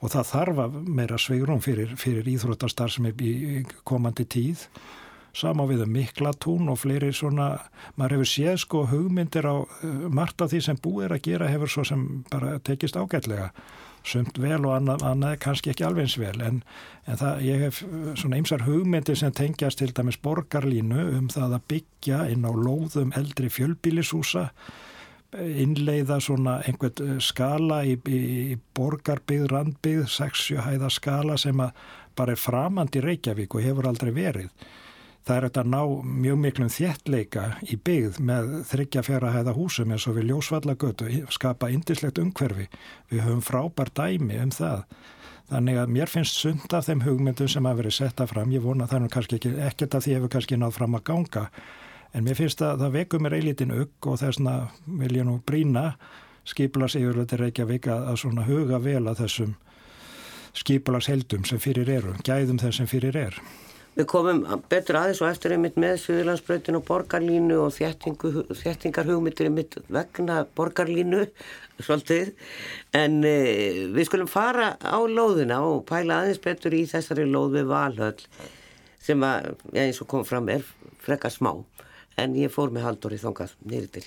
[0.00, 4.66] og það þarf að meira sveigrum fyrir, fyrir íþróttarstar sem er í komandi tíð.
[5.36, 7.50] Sama við um Miklatún og fleiri svona,
[7.98, 11.50] maður hefur séð sko hugmyndir á uh, margt af því sem búið er að gera
[11.52, 13.52] hefur svo sem bara tekist ágætlega.
[14.08, 16.60] Sumt vel og annað, annað kannski ekki alveg eins vel en,
[17.06, 21.58] en það, ég hef uh, svona ymsar hugmyndir sem tengjast til dæmis borgarlínu um það
[21.58, 24.48] að byggja inn á lóðum eldri fjölbílishúsa
[25.36, 28.18] innleiða svona einhvern uh, skala í, í,
[28.54, 31.88] í borgarbyggð, randbyggð, 6-7 hæða skala sem að
[32.18, 34.48] bara er framandi Reykjavík og hefur aldrei verið.
[35.28, 35.80] Það er þetta að ná
[36.24, 41.68] mjög miklum þjettleika í byggð með þryggja fjara hæða húsum eins og við ljósvallagötu, skapa
[41.68, 42.64] indislegt umhverfi.
[43.12, 44.86] Við höfum frábær dæmi um það.
[45.48, 48.50] Þannig að mér finnst sund af þeim hugmyndum sem hafa verið setta fram.
[48.52, 51.44] Ég vona það nú kannski ekki, ekkert að því hefur kannski náð fram að ganga.
[52.16, 54.68] En mér finnst að það vekum mér eilitin ugg og þess að
[55.02, 55.92] vil ég nú brína
[56.48, 59.56] skipla sig yfir þetta Reykjavík að, svona huga vel að þessum
[60.56, 63.36] skipulagsheldum sem fyrir eru, gæðum þess sem fyrir er.
[63.98, 69.74] Við komum betur aðeins og eftir einmitt með Suðurlandsbröðin og borgarlínu og þjættingar hugmyndir einmitt
[69.90, 71.24] vegna borgarlínu
[71.86, 72.30] svolítið
[72.96, 73.34] en e,
[73.94, 78.28] við skulum fara á lóðina og pæla aðeins betur í þessari lóð við Valhöll
[79.02, 80.62] sem að, já, eins og kom fram er
[81.02, 81.52] frekka smá
[82.18, 84.06] en ég fór með Halldóri þongað nýri til.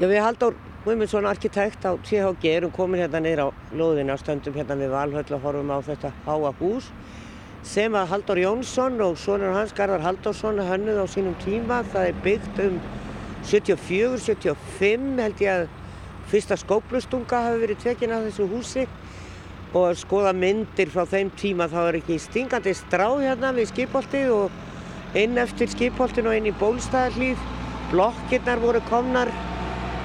[0.00, 4.78] Já, við Halldór Guðmundsson, arkitekt á THG erum komin hérna neyra á lóðina stöndum hérna
[4.80, 6.88] við Valhöll og horfum á þetta háa hús
[7.68, 11.82] sem að Haldur Jónsson og sonur hans Garðar Haldursson hönnuð á sínum tíma.
[11.92, 12.80] Það er byggt um
[13.44, 15.68] 74-75 held ég að
[16.32, 18.86] fyrsta skóplustunga hafi verið tekin að þessu húsi
[19.74, 24.32] og að skoða myndir frá þeim tíma þá er ekki stingandi strá hérna við skipholtið
[24.34, 24.58] og
[25.18, 27.40] inn eftir skipholtin og inn í bólstæðarlíð.
[27.90, 29.30] Blokkirnar voru komnar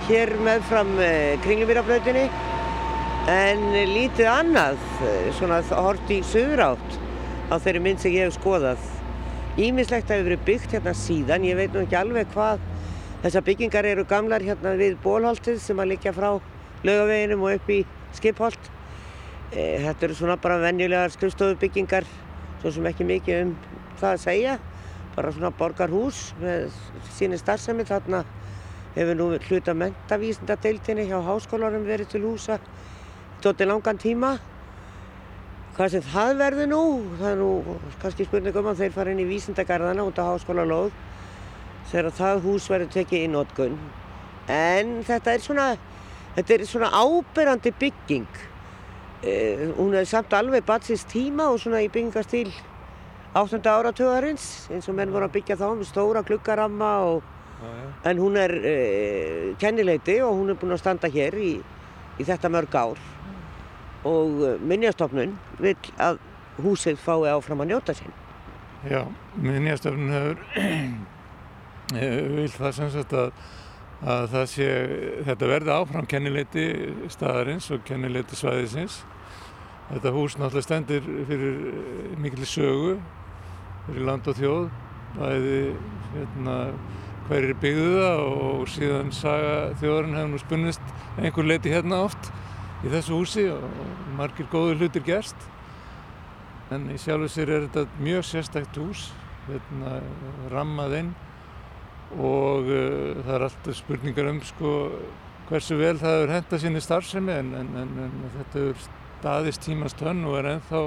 [0.07, 2.25] hér með fram eh, kringlumýraflautinni
[3.29, 6.97] en lítið annað, eh, svona hort í söður átt
[7.49, 8.81] á þeirri mynd sem ég hef skoðað.
[9.57, 12.61] Ímislegt hefur verið byggt hérna síðan, ég veit nú ekki alveg hvað
[13.23, 16.35] þessar byggingar eru gamlar hérna við bólholtið sem að liggja frá
[16.85, 17.79] lögaveginum og upp í
[18.13, 18.69] skipholt.
[19.53, 22.05] E, þetta eru svona bara venjulegar skrifstofubyggingar,
[22.61, 23.55] svo sem ekki mikið um
[24.01, 24.57] það að segja.
[25.15, 26.73] Bara svona borgarhús með
[27.15, 28.23] síni starfsemi, þarna
[28.95, 32.60] hefur nú hluta mentavísindadeildinni hjá háskólarum verið til húsa
[33.43, 34.36] tóti langan tíma
[35.75, 36.84] Hvað sem það verður nú,
[37.19, 40.63] það er nú kannski spurning um að þeir fara inn í vísindagarðana út á háskóla
[40.63, 40.93] lóð
[41.89, 43.75] þegar það hús verður tekið í nótgunn.
[44.56, 45.65] En þetta er svona,
[46.38, 48.39] þetta er svona áberandi bygging.
[49.28, 52.54] Eh, hún er samt alveg batsins tíma og svona í byggingastíl
[53.35, 53.59] 8.
[53.67, 57.89] áratöðarins eins og menn voru að byggja þá með stóra klukkaramma og já, já.
[58.11, 61.51] en hún er eh, kennileiti og hún er búin að standa hér í,
[62.15, 63.01] í þetta mörg ár
[64.05, 66.21] og uh, minnjastofnun vil að
[66.61, 68.13] húsið fái áfram að njóta sín.
[68.85, 69.01] Já,
[69.41, 70.37] minnjastofnun hefur
[72.37, 73.33] vil það sem sagt að,
[74.05, 74.69] að það sé,
[75.27, 76.65] þetta verði áfram kennileiti
[77.13, 79.01] staðarins og kennileiti svæðisins.
[79.89, 82.95] Þetta hús náttúrulega stendur fyrir eh, mikil sögu,
[83.85, 84.69] fyrir land og þjóð,
[85.15, 85.59] bæði
[86.15, 86.55] hérna,
[87.25, 92.31] hverjir byggðu það og síðan saga þjóðarinn hefur nú spunnist einhver leiti hérna oft
[92.85, 93.65] í þessu húsi og
[94.17, 95.37] margir góður hlutir gerst.
[96.73, 99.07] En í sjálfu sér er þetta mjög sérstækt hús
[99.45, 99.99] hérna,
[100.53, 101.11] rammað inn
[102.15, 104.75] og uh, það er alltaf spurningar um sko,
[105.49, 108.87] hversu vel það hefur henda sinni starfsemi en, en, en, en þetta hefur
[109.19, 110.85] staðist tímast hönn og er ennþá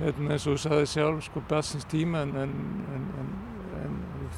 [0.00, 2.54] hérna, eins og þú sagði sjálf sko bassins tíma en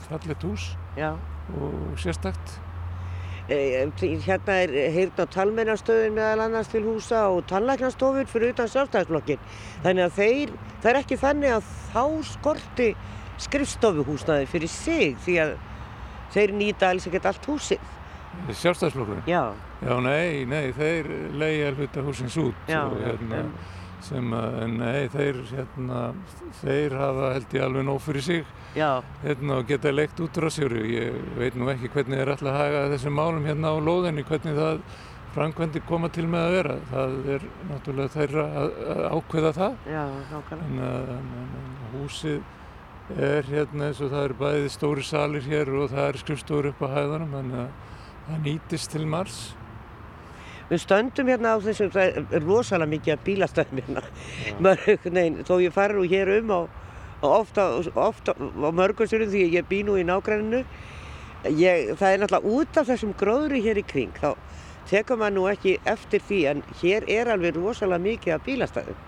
[0.07, 1.17] fallet hús Já.
[1.57, 2.61] og sérstækt
[3.49, 3.87] Eh,
[4.27, 9.39] hérna er heyrn á talmennastöðun meðal annars til húsa og tannlæknastofur fyrir utan sjálfstæðisblokkin.
[9.85, 12.89] Þannig að þeir, það er ekki þannig að þá skorti
[13.39, 15.55] skrifstofuhúsnaði fyrir sig því að
[16.35, 17.87] þeir nýta alls ekkert allt húsið.
[18.51, 19.23] Sjálfstæðisblokkurinn?
[19.31, 19.55] Já.
[19.79, 22.67] Já, nei, nei, þeir leiði alveg húsins út.
[22.67, 26.01] Já, og, hérna, já sem að, nei, þeir, hérna,
[26.61, 28.45] þeir hafa held ég alveg nóg fyrir sig
[29.23, 30.75] hérna, og geta leikt út á sér.
[30.87, 34.59] Ég veit nú ekki hvernig þeir ætla að haga þessum málum hérna á lóðinni, hvernig
[34.59, 34.83] það
[35.37, 36.77] framkvæmdi koma til með að vera.
[36.91, 39.75] Það er náttúrulega þeirra að, að ákveða það.
[39.93, 40.05] Já,
[40.57, 45.93] en, en, en húsið er hérna eins og það eru bæði stóri salir hér og
[45.93, 47.95] það er skrifstóri upp á hæðanum, þannig að
[48.27, 49.39] það nýtist til mars.
[50.67, 54.03] Við stöndum hérna á þessum, það er rosalega mikið að bílastöðum hérna.
[55.15, 56.61] Nein, þó ég fara nú hér um á,
[57.23, 60.65] ofta, ofta á mörgursturum því ég bý nú í nágræninu.
[61.47, 64.35] Ég, það er náttúrulega út af þessum gróðri hér í kring, þá
[64.91, 69.05] tekur maður nú ekki eftir því en hér er alveg rosalega mikið að bílastöðum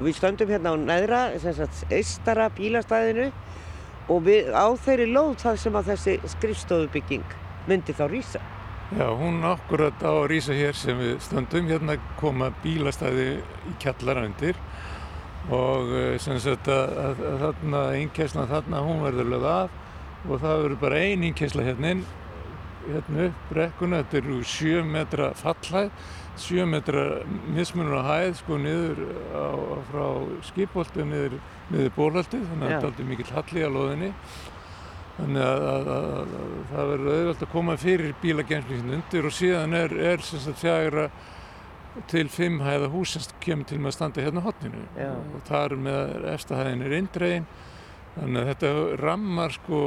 [0.00, 3.28] og við stöndum hérna á neðra, sem sagt, eistara bílastæðinu
[4.10, 7.36] og við, á þeirri lóð það sem að þessi skrifstofubygging
[7.68, 8.40] myndi þá rýsa.
[8.90, 13.26] Já, hún akkurat á að rýsa hér sem við stöndum, hérna koma bílastæði
[13.70, 14.58] í kjallara undir
[15.54, 19.76] og eh, sem sagt að, þarna, einkesla þarna, hún verður lögð af
[20.26, 22.02] og það verður bara ein einkesla hérna inn,
[22.88, 25.92] hérna upp brekkuna, þetta eru sjö metra fallhæð,
[26.42, 27.06] sjö metra
[27.54, 29.46] mismunur á hæð, sko niður á,
[29.92, 30.06] frá
[30.50, 31.38] skipholtu niður,
[31.70, 34.12] niður bólhaldi, þannig að þetta er aldrei mikill halli á loðinni.
[35.20, 39.76] Þannig að, að, að, að það verður auðvelt að koma fyrir bílagemslingin undir og síðan
[39.76, 40.24] er, er
[40.56, 41.10] fjagra
[42.08, 45.10] til fimm hæða hús sem kemur til með að standa hérna á hotninu Já.
[45.10, 47.48] og þar með efstahæðin er indregin.
[48.14, 49.80] Þannig að þetta rammar sko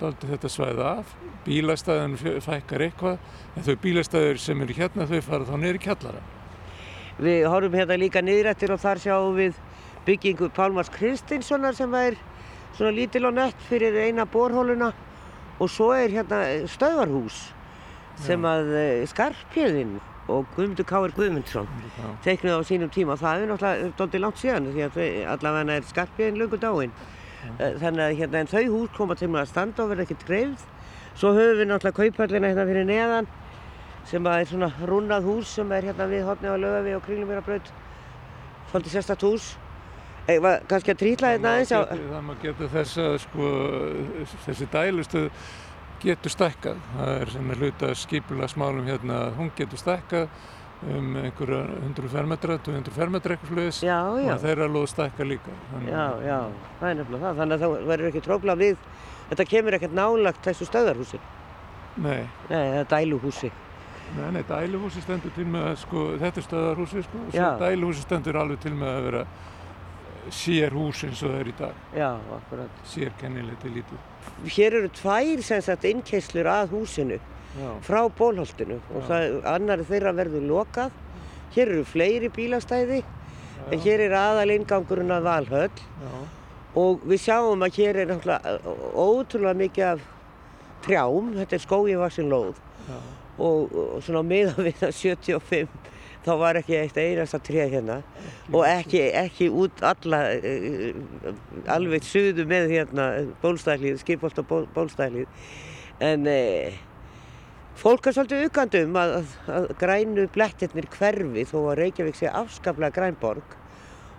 [0.00, 1.12] daldi þetta svæða af.
[1.46, 3.20] Bílastæðin fækkar eitthvað.
[3.54, 6.24] En þau bílastæðir sem eru hérna þau fara þá niður í kjallara.
[7.16, 9.60] Við horfum hérna líka niðrættir og þar sjáum við
[10.08, 12.18] byggingu Pálmars Kristinssonar sem er
[12.76, 14.92] svona lítil og nett fyrir eina borhóluna
[15.60, 17.38] og svo er hérna stöðvarhús
[18.20, 19.96] sem að eh, Skarphéðinn
[20.32, 21.12] og Guðmundur K.R.
[21.14, 21.68] Guðmundsson
[22.24, 23.16] teiknuð á sínum tíma.
[23.20, 24.98] Það er náttúrulega doldið langt síðan því að
[25.34, 26.94] allavega er Skarphéðinn löngu dáinn.
[27.58, 30.64] Eh, Þannig að hérna, en þau hús koma til að standa og verða ekkert dreifð.
[31.16, 33.28] Svo höfum við náttúrulega kauphöllina hérna fyrir neðan
[34.06, 37.70] sem að er svona rúnnað hús sem er hérna við hotni á lögavi og kringlumýrabraut.
[38.70, 39.54] Svolítið sérstakt hús.
[40.26, 41.80] Eða kannski að trýtla hérna aðeins á...
[41.86, 43.50] Það má geta þess að sko,
[44.46, 45.28] þessi dælustuð
[46.02, 46.80] getur stækkað.
[46.96, 50.26] Það er sem er hluta skipula smálum hérna að hún getur stækkað
[50.92, 55.54] um einhverja 100 fermetra, 200 fermetra eitthvað sluðis Já, já, og þeirra lóð stækka líka.
[55.70, 56.38] Þannig- já, já,
[56.80, 57.38] það er nefnilega það.
[57.40, 58.76] Þannig að það verður ekki trófla við,
[59.30, 61.22] þetta kemur ekkert nálagt þessu stöðarhúsi.
[61.96, 63.50] Nei, Nei, það er dæluhúsi.
[64.18, 68.04] nei, nei, dæluhúsi stendur til með að sko, þetta er stöðarhúsi sko, og svo dæluhúsi
[68.04, 69.22] stendur alveg til með að vera
[70.34, 72.82] sér hús eins og það er í dag, Já, akkurat.
[72.88, 74.04] sér kennilegt lítið.
[74.56, 77.18] Hér eru tvær sem sagt innkeyslur að húsinu
[77.56, 80.96] Já, frá bólholtinu og það, annari þeirra verður lokað.
[81.54, 83.02] Hér eru fleiri bílastæði
[83.72, 85.70] en hér er aðal ingangurinn að Valhöll.
[86.02, 86.16] Já,
[86.76, 88.12] og við sjáum að hér er
[88.92, 90.04] ótrúlega mikið af
[90.84, 92.58] trjám, þetta er skógivaksin lóð.
[92.86, 92.98] Já,
[93.38, 95.94] og, og svona miðan við það 75
[96.26, 98.00] þá var ekki eitt einasta tré hérna
[98.52, 100.98] og ekki, ekki út alla uh,
[101.72, 103.06] alveg suðu með hérna
[103.42, 105.26] bólstælið, skipholt og ból, bólstælið
[106.06, 106.80] en uh,
[107.78, 112.32] fólk er svolítið ukandi um að, að, að grænu blettirnir hverfi þó að Reykjavík sé
[112.32, 113.56] afskaplega grænborg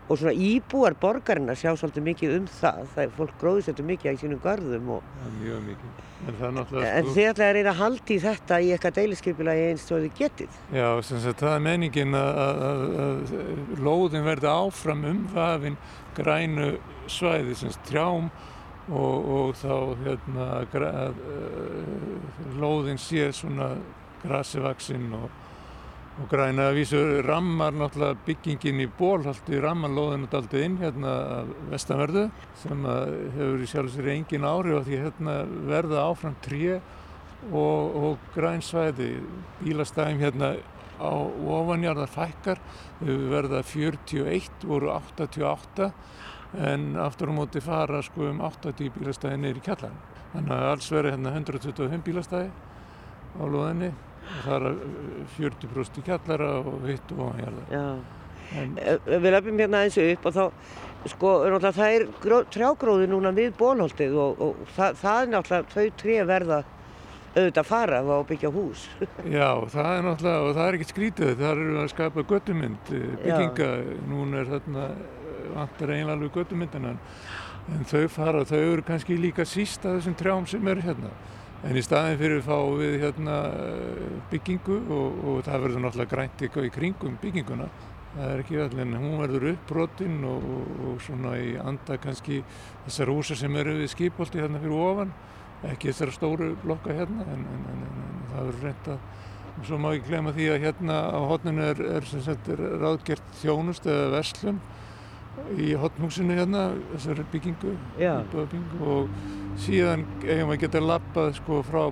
[0.08, 4.14] og svona íbúar borgarinnar sjá svolítið mikið um það það er fólk gróðist þetta mikið
[4.14, 6.04] í sínum garðum og, er mjög mikið.
[6.28, 9.86] En er en þið ætlaði að reyna að halda í þetta í eitthvað deiliskeipulagi eins
[9.92, 14.50] og þið getið Já, sem sagt, það er menningin að, að, að, að lóðin verði
[14.52, 15.78] áfram umvafin
[16.18, 16.70] grænu
[17.12, 18.32] svæði, sem trjám
[18.88, 21.22] og, og þá hérna, græ, að,
[22.58, 23.76] lóðin sé svona
[24.24, 25.30] grasivaksin og,
[26.18, 31.52] og græna að vísu rammar náttúrulega byggingin í bólhaldi rammar lóðinu daldið inn hérna af
[31.70, 32.24] vestanverðu
[32.64, 35.36] sem að hefur í sjálf sér engin áhrif á því að hérna
[35.70, 36.80] verða áfram tré
[37.52, 39.12] og, og græn svæði.
[39.62, 40.52] Bílastæðum hérna
[40.98, 41.14] á
[41.60, 42.62] ofanjarðar fækkar
[43.06, 45.92] verða 41 voru 88
[46.66, 49.98] en aftur á móti fara sko um 80 bílastæði neyri kjallan
[50.34, 52.50] þannig að alls verður hérna 125 bílastæði
[53.38, 54.80] á loðinni og það er
[55.38, 57.88] 40% í kjallara og hitt og ofanjarðar Já.
[58.62, 60.46] en Ef ef við löpum hérna eins upp og þá,
[61.14, 65.72] sko, náttúrulega það er gró, trjágróði núna við bólholtið og, og það, það er náttúrulega,
[65.76, 66.64] þau tré verða
[67.38, 68.84] auðvitað að fara að byggja hús.
[69.38, 73.10] Já, það er náttúrulega, og það er ekkert skrítið, það eru að skapa göttumynd, eh,
[73.24, 73.72] bygginga,
[74.10, 77.02] núna er þarna, eh, vantar eiginlega alveg göttumyndina, en,
[77.76, 81.14] en þau fara, þau eru kannski líka síst að þessum trjám sem eru hérna.
[81.68, 83.38] En í staðin fyrir fáum við hérna
[84.32, 87.68] byggingu og, og það verður náttúrulega grænt í kringum bygginguna.
[88.18, 92.40] Það er ekki allir, en hún verður uppbrotinn og, og, og svona í anda kannski
[92.86, 95.12] þessar húsa sem eru við skipolti hérna fyrir ofan
[95.66, 99.88] ekki þessara stóru blokka hérna en, en, en, en, það verður reynd að svo má
[99.90, 104.60] ekki glemma því að hérna á hotninu er, er sagt er ráðgert þjónust eða verslun
[105.58, 106.64] í hotnhúsinu hérna
[106.94, 108.14] þessari byggingu, Já.
[108.26, 109.12] íbúðabyggingu og
[109.64, 111.84] síðan eigum við að geta lappað sko frá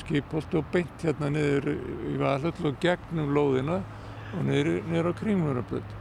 [0.00, 3.82] skipholti og beint hérna niður í Valhöll og gegnum lóðina
[4.32, 5.98] og niður, niður á kringmurabröð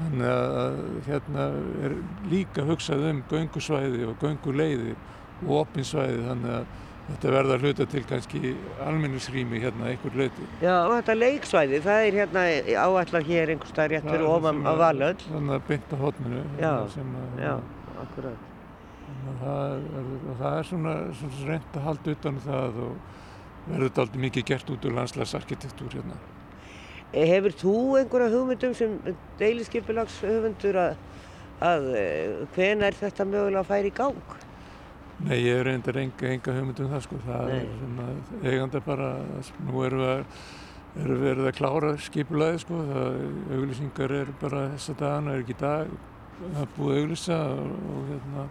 [0.00, 0.76] þannig að
[1.08, 1.46] hérna
[1.86, 1.96] er
[2.30, 5.00] líka hugsað um göngusvæði og gönguleiðir
[5.46, 6.78] og opinsvæði þannig að
[7.10, 8.54] þetta verða hluta til kannski
[8.86, 10.46] almenningsrými hérna einhver leiti.
[10.62, 12.44] Já, og þetta leiksvæði, það er hérna
[12.84, 15.16] áallar hér einhvers staðar rétt fyrir ofan á Valöll.
[15.26, 16.42] Þannig að bynda hótminu.
[16.60, 17.54] Já, sem að, já,
[18.04, 18.46] akkurat.
[19.40, 22.92] Það er, það er svona, svona reynd að halda utan um það og
[23.66, 26.18] verður þetta aldrei mikið gert út úr landslagsarkitektúr hérna.
[27.10, 28.94] Eh, hefur þú einhverja hugmyndum sem
[29.40, 31.00] deiliskypilags höfundur að,
[31.66, 34.38] að eh, hvena er þetta mögulega að færa í gang?
[35.20, 37.20] Nei, ég er reyndar enga, enga hugmyndum það sko.
[37.26, 37.58] Það Nei.
[37.58, 38.06] er svona
[38.48, 39.10] eiganda bara,
[39.66, 40.24] nú erum við að
[40.94, 43.18] við verið að klára skipulaði sko, það,
[43.56, 45.92] auglýsingar er bara þessa dagana, er ekki dag.
[46.50, 48.46] Að búið auglýsa og, og, hérna,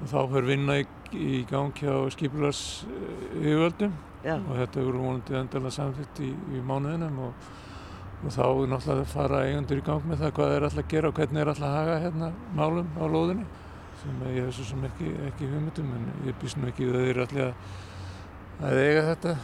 [0.00, 2.62] og þá fyrir vinna í, í gang hjá skipulags
[3.36, 3.92] yfirvöldum
[4.24, 7.50] Já, og þetta hefur vonandi endalega samþitt í, í mánuðinum og,
[8.24, 10.94] og þá er náttúrulega að fara eigendur í gang með það hvað er alltaf að
[10.94, 13.44] gera og hvernig er alltaf að haga hérna málum á lóðinni
[14.04, 17.10] sem ég hef svo sem ekki, ekki hugmyndum en ég býst nú ekki að þeir
[17.14, 17.74] eru allir að,
[18.68, 19.34] að eiga þetta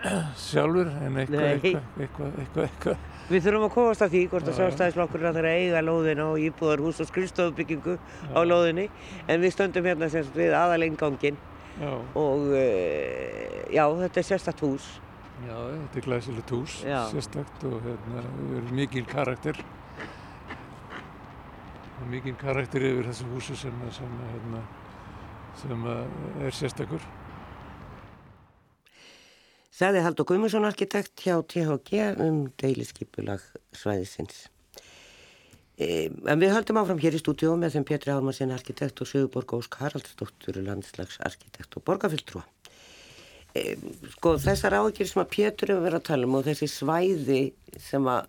[0.48, 4.58] sjálfur en eitthvað, eitthvað, eitthvað, eitthvað, við þurfum að komast að því hvort að Já.
[4.60, 7.98] sjálfstæðisflokkur er að eiga lóðina og íbúðar hús og skrifstofubyggingu
[8.32, 8.86] á lóðinni
[9.28, 11.36] en við stöndum hérna sem sagt við aðaleingangin
[11.80, 14.88] Já, og uh, já, þetta er sérstakt hús.
[15.46, 16.98] já, þetta er glæsilegt hús, Já.
[17.12, 18.24] sérstakt og hérna
[18.58, 19.60] er mikil karakter
[22.08, 24.62] mikil karakter yfir þessu húsi sem, sem, hérna,
[25.60, 27.04] sem að er sérstakur.
[29.80, 33.44] Sæði Haldur Guðmundsson arkitekt hjá THG um deiliskypulag
[33.76, 34.48] svæðisins.
[35.80, 39.54] E, en við höldum áfram hér í stúdíu með þeim Pétri Álmarsin arkitekt og Sigurborg
[39.56, 42.44] Ósk Haraldsdóttur landslagsarkitekt og borgarfylltrúa.
[43.56, 43.78] E,
[44.18, 47.40] sko þessar áhyggjur sem að Pétur hefur verið að tala um og þessi svæði
[47.80, 48.28] sem að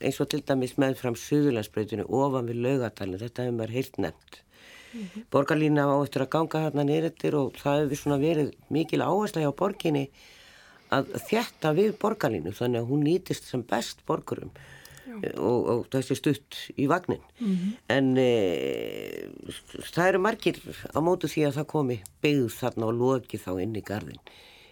[0.00, 4.40] eins og til dæmis meðfram Suðurlandsbreytinu ofan við laugadalinn, þetta hefur maður heilt nefnt.
[5.30, 9.52] Borgarlína á eftir að ganga hérna nýrættir og það hefur svona verið mikil áhersla hjá
[9.54, 10.08] borginni
[10.90, 14.50] að þjætta við borgarlínu þannig að hún nýtist sem best borgurum
[15.38, 17.22] og, og þessi stutt í vagnin
[17.90, 18.30] en e,
[19.92, 23.78] það eru margir á mótu því að það komi byggð þarna og loki þá inn
[23.78, 24.20] í gardin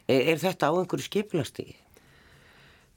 [0.06, 1.68] e, er þetta á einhverju skiplasti?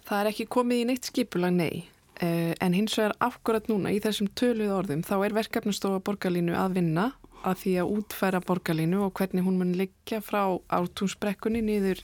[0.02, 1.86] Það er ekki komið í neitt skipulag, nei.
[2.22, 6.76] Eh, En hins vegar akkurat núna í þessum töluð orðum þá er verkefnastofa borgarlínu að
[6.78, 7.08] vinna
[7.42, 12.04] að því að útfæra borgarlínu og hvernig hún mun liggja frá ártúnsbrekkunni niður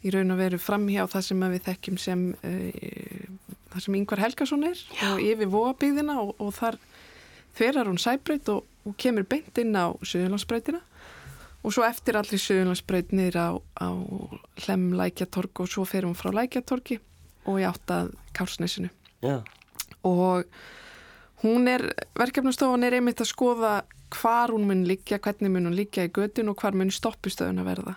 [0.00, 4.24] í raun og veru framhjá það sem að við þekkjum sem uh, það sem Yngvar
[4.24, 5.06] Helgason er Já.
[5.12, 6.80] og yfir vóabíðina og, og þar
[7.58, 10.80] þverar hún sæbreyt og, og kemur beint inn á Suðurlandsbreytina
[11.60, 13.48] og svo eftir allir Suðurlandsbreyt niður á,
[13.84, 13.88] á
[14.64, 17.02] Hlem Lækjatorg og svo fer hún frá Lækjatorgi
[17.44, 18.88] og í áttað Kársnesinu
[19.24, 19.40] Já,
[20.06, 20.44] og
[21.42, 21.88] hún er,
[22.18, 23.72] verkefnastofan er einmitt að skoða
[24.14, 27.70] hvar hún mun liggja, hvernig mun hún liggja í götun og hvar mun stoppistöðun að
[27.72, 27.96] verða.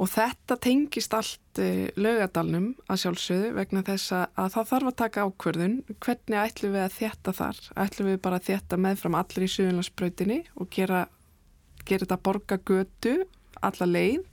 [0.00, 4.96] Og þetta tengist allt uh, laugadalnum að sjálfsögðu vegna þess að, að það þarf að
[5.02, 5.74] taka ákverðun.
[6.00, 7.60] Hvernig ætlum við að þétta þar?
[7.84, 11.02] Ætlum við bara að þétta meðfram allir í suðunlandsbrautinni og gera,
[11.84, 13.14] gera þetta borga götu
[13.60, 14.24] alla leið?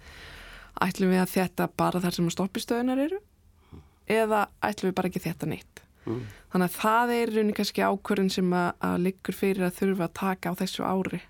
[0.88, 3.20] Ætlum við að þétta bara þar sem stoppistöðunar eru?
[4.08, 5.87] Eða ætlum við bara ekki þétta neitt?
[6.54, 10.16] Þannig að það er raunin kannski ákvörðin sem að, að liggur fyrir að þurfa að
[10.22, 11.22] taka á þessu ári.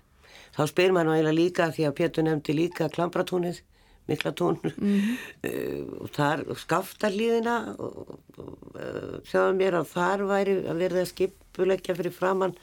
[0.56, 3.62] þá spyr maður nú eiginlega líka því að Pétur nefndi líka Klambratúnið
[4.08, 11.02] Miklatún uh, og þar skaftarlíðina og, og uh, sjáðum mér að þar væri að verða
[11.02, 12.56] að skipuleggja fyrir framann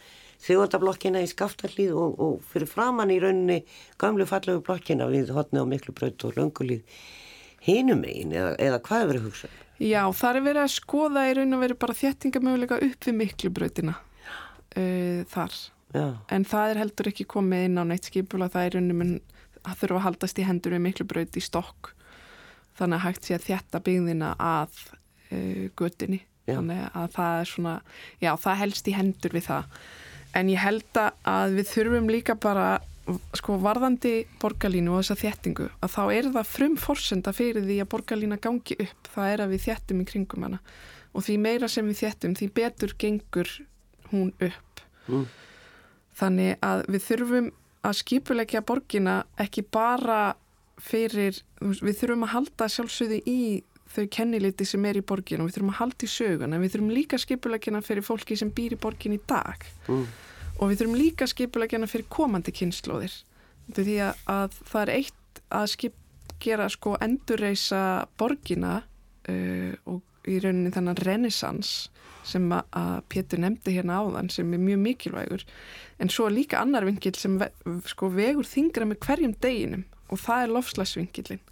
[0.45, 3.59] þjóðandablokkina í skaftarlíð og, og fyrir framann í rauninni
[4.01, 6.81] gamlu fallegu blokkina við hotni á Miklubraut og Löngulíð
[7.65, 9.53] hinum megin eða, eða hvað er verið að hugsa?
[9.81, 13.95] Já, það er verið að skoða í raun og verið bara þéttingamöguleika upp við miklubrautina
[13.95, 15.57] uh, þar.
[15.95, 19.03] Já, En það er heldur ekki komið inn á neitt skipula, það er raunum
[19.65, 21.91] að þurfa að haldast í hendur við miklubraut í stokk.
[22.75, 24.79] Þannig að hægt sé að þétta byggðina að
[25.31, 26.23] uh, göttinni.
[26.45, 26.59] Já.
[26.59, 27.77] Þannig að það er svona,
[28.21, 29.79] já, það helst í hendur við það.
[30.35, 32.67] En ég held að við þurfum líka bara,
[33.37, 37.91] sko, varðandi borgarlínu og þessa þéttingu, að þá er það frum forsenda fyrir því að
[37.93, 39.09] borgarlína gangi upp.
[39.13, 40.61] Það er að við þéttum í kringum hana.
[41.15, 43.51] Og því meira sem við þéttum, því betur gengur
[44.11, 44.81] hún upp.
[45.07, 45.27] Mm.
[46.15, 47.51] Þannig að við þurfum
[47.85, 50.35] að skipulegja borgina ekki bara
[50.81, 53.39] fyrir, við þurfum að halda sjálfsögðu í
[53.95, 56.73] þau kenniliti sem er í borginu og við þurfum að halda í sögun en við
[56.73, 60.05] þurfum líka skipulegjana fyrir fólki sem býr í borgin í dag mm.
[60.59, 63.15] Og við þurfum líka skipulegjana fyrir komandi kynnslóðir
[63.73, 65.95] því að, að það er eitt að skip,
[66.43, 67.81] gera sko endurreisa
[68.19, 71.73] borgina uh, og í rauninni þannig renessans
[72.25, 75.43] sem að, Pétur nefndi hérna áðan sem er mjög mikilvægur.
[76.01, 77.51] En svo líka annar vingil sem ve,
[77.85, 81.43] sko vegur þingra með hverjum deginum og það er lofslagsvingilin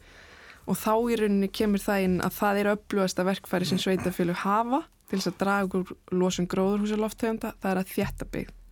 [0.64, 4.84] og þá í rauninni kemur það inn að það er öflugasta verkfæri sem sveitafjölu hafa
[5.10, 8.63] til þess að draga úr losun gróðurhúsaloftegunda, það er að þjætta byggð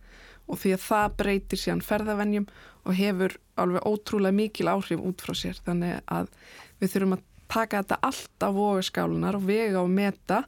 [0.48, 2.48] og því að það breytir síðan ferðavenjum
[2.82, 6.32] og hefur alveg ótrúlega mikil áhrif út frá sér þannig að
[6.80, 10.42] við þurfum að taka þetta allt á vogaskálunar og vega og meta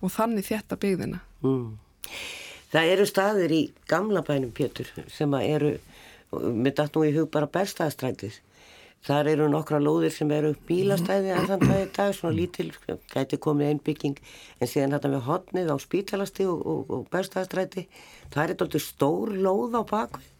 [0.00, 1.68] og þannig þjætta byggðina mm.
[2.74, 5.68] Það eru staðir í gamla bænum Pétur sem að eru,
[6.34, 8.40] með datt nú í hug bara bestastrætið.
[9.04, 12.70] Þar eru nokkra lóðir sem eru bílastæði en þann dagi dag, svona lítil,
[13.12, 14.16] gæti komið einn bygging
[14.56, 17.84] en síðan þetta með hotnið á spítalasti og, og, og bestastræti.
[18.32, 20.30] Það er eitthvað stór lóð á bakvið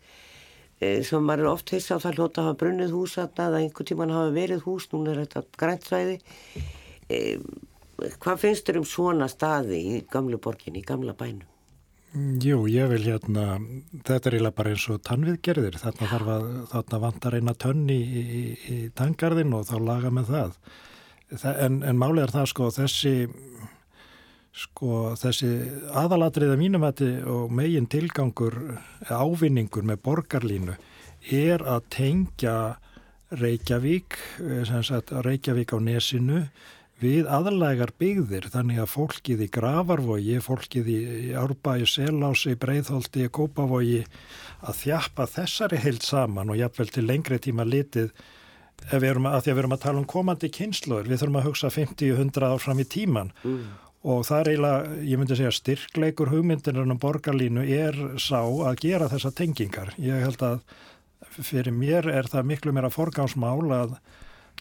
[0.81, 4.17] e, sem maður oft hissa á það hljóta að hafa brunnið hús að einhver tíman
[4.17, 6.21] hafa verið hús, núna er þetta græntsvæði.
[7.13, 7.21] E,
[8.17, 11.54] hvað finnst þér um svona staði í gamlu borgin, í gamla bænum?
[12.15, 13.57] Jú, ég vil hérna,
[14.07, 18.43] þetta er eiginlega bara eins og tannviðgerðir, þarna að, þarna vantar eina tönn í, í,
[18.71, 20.53] í tangarðin og þá laga með það.
[21.33, 23.15] það en, en málið er það sko, þessi,
[24.63, 25.51] sko, þessi
[26.05, 28.61] aðalatriða mínumætti og megin tilgangur,
[29.11, 30.79] ávinningur með borgarlínu
[31.35, 32.57] er að tengja
[33.35, 36.45] Reykjavík, eh, sem sagt Reykjavík á nesinu
[37.03, 41.01] við aðlægar byggðir þannig að fólkið í Gravarvogi, fólkið í
[41.37, 44.05] Árbæi, Selási, Breitholti, Kópavogi
[44.65, 48.13] að þjappa þessari heilt saman og jafnvel til lengri tíma litið
[48.91, 51.49] ef við erum að, að, við erum að tala um komandi kynsluður, við þurfum að
[51.49, 53.61] hugsa 50-100 ár fram í tíman mm.
[54.13, 59.09] og það er eiginlega, ég myndi segja styrkleikur hugmyndinarinn um borgarlínu er sá að gera
[59.13, 59.95] þessa tengingar.
[60.01, 60.61] Ég held að
[61.35, 63.97] fyrir mér er það miklu meira forgámsmál að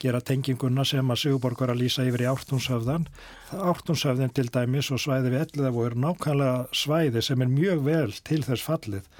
[0.03, 3.07] gera tenginguna sem að Sigurborg var að lýsa yfir í ártunshöfðan.
[3.55, 8.41] Ártunshöfðin til dæmis og svæði við elliðavo er nákvæmlega svæði sem er mjög vel til
[8.45, 9.11] þess fallið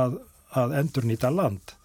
[0.00, 0.20] að,
[0.56, 1.76] að endur nýta land.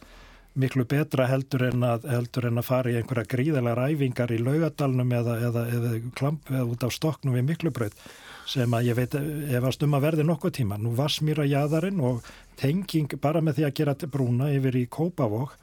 [0.60, 5.14] Miklu betra heldur en að, heldur en að fara í einhverja gríðalega ræfingar í laugadalnum
[5.20, 8.02] eða, eða, eða, klamp, eða út af stoknum við miklubraut
[8.50, 10.80] sem að ég veit ef að stumma verði nokkuð tíma.
[10.82, 12.26] Nú vassmýra jæðarinn og
[12.60, 15.54] tenging bara með því að gera brúna yfir í Kópavók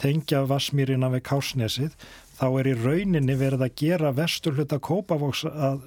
[0.00, 1.96] tengja Vassmýrina við Kásnesið
[2.40, 5.82] þá er í rauninni verið að gera vesturhluta Kópavóks að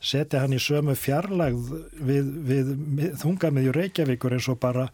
[0.00, 2.72] setja hann í sömu fjarlægð við, við,
[3.20, 4.88] þungamiðjur Reykjavíkur eins og bara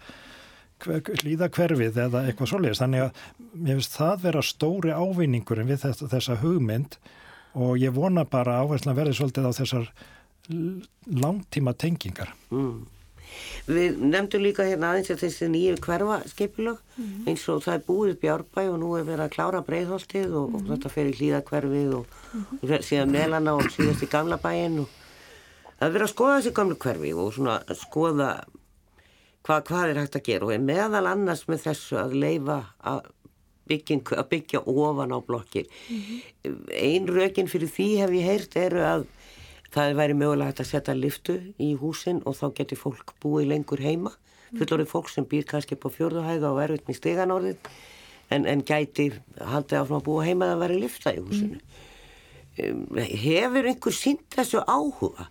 [0.82, 2.80] hlýða hverfið eða eitthvað svolítið.
[2.82, 3.22] Þannig að
[3.54, 6.98] mér finnst það vera stóri ávinningurinn við þess, þessa hugmynd
[7.59, 9.90] og ég vona bara áherslan verði svolítið á þessar
[11.06, 12.34] langtíma tengingar.
[12.50, 12.86] Mm.
[13.68, 17.26] Við nefndum líka hérna aðeins að þessi nýju hverfa skipilög mm -hmm.
[17.28, 20.54] eins og það er búið bjárbæ og nú er verið að klára breyðholtið og, mm
[20.54, 20.54] -hmm.
[20.54, 20.70] og mhm.
[20.72, 22.58] þetta fer í hlýðakverfið og, mm -hmm.
[22.62, 24.88] og síðan melana og síðast í gamla bæin og
[25.78, 28.44] það er verið að skoða þessi gamlu hverfi og svona skoða
[29.46, 33.00] hva, hvað er hægt að gera og er meðal annars með þessu að leifa að
[33.68, 36.72] Bygging, að byggja ofan á blokkir -hmm.
[36.72, 39.06] ein rökin fyrir því hef ég heyrt eru að
[39.74, 44.14] það væri mögulegt að setja liftu í húsin og þá getur fólk búið lengur heima.
[44.56, 47.58] Fullorðið fólk sem býr kannski på fjörðuhæða og erfitt með steganorðin
[48.32, 51.60] en, en gæti haldið áfram að búa heima að vera lifta í húsinu.
[51.60, 52.64] Mm.
[52.64, 55.28] um, hefur einhver sínt þessu áhuga?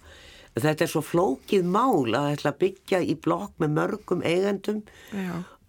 [0.58, 4.84] Þetta er svo flókið mál að ætla að byggja í blokk með mörgum eigendum.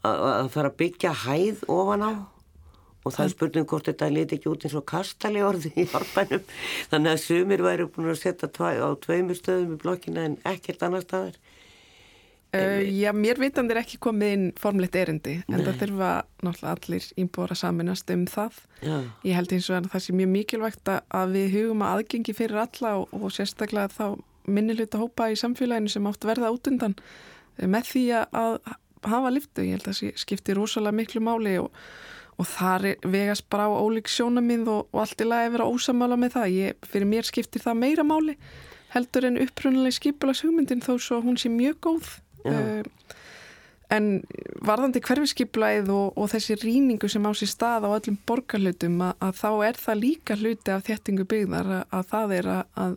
[0.08, 2.12] Að fara að byggja hæð ofan á
[3.04, 6.48] og það er spurning hvort þetta liti ekki út eins og kastali orði í árbænum
[6.90, 11.06] þannig að sumir væri búin að setja á tveimur stöðum í blokkina en ekkert annar
[11.06, 11.38] staðar.
[12.48, 15.64] Uh, Já, mér vitandi er ekki komið inn formleitt erindi en Nei.
[15.66, 18.62] það þurfa náttúrulega allir ímbúra saminast um það.
[18.80, 18.94] Já.
[19.28, 22.62] ég held eins og að það sé mjög mikilvægt að við hugum að aðgengi fyrir
[22.64, 24.06] alla og, og sérstaklega þá
[24.48, 26.96] minniluta hópa í samfélaginu sem átt verða út undan
[27.60, 28.58] með því að
[29.04, 31.68] hafa liftu, ég held að það skiptir rosalega miklu máli og
[32.38, 36.18] og þar vegast bara á ólík sjónamið og, og allt í lagi að vera ósamála
[36.20, 36.54] með það.
[36.54, 38.36] Ég, fyrir mér skiptir það meira máli
[38.94, 42.12] heldur en upprunalegi skipulags hugmyndin þó svo hún sé mjög góð.
[42.48, 42.84] Uh,
[43.92, 44.06] en
[44.64, 49.34] varðandi hverfiskiplæð og, og þessi rýningu sem á sér stað á öllum borgarlutum að, að
[49.40, 52.96] þá er það líka hluti af þettingu byggðar að, að það er að, að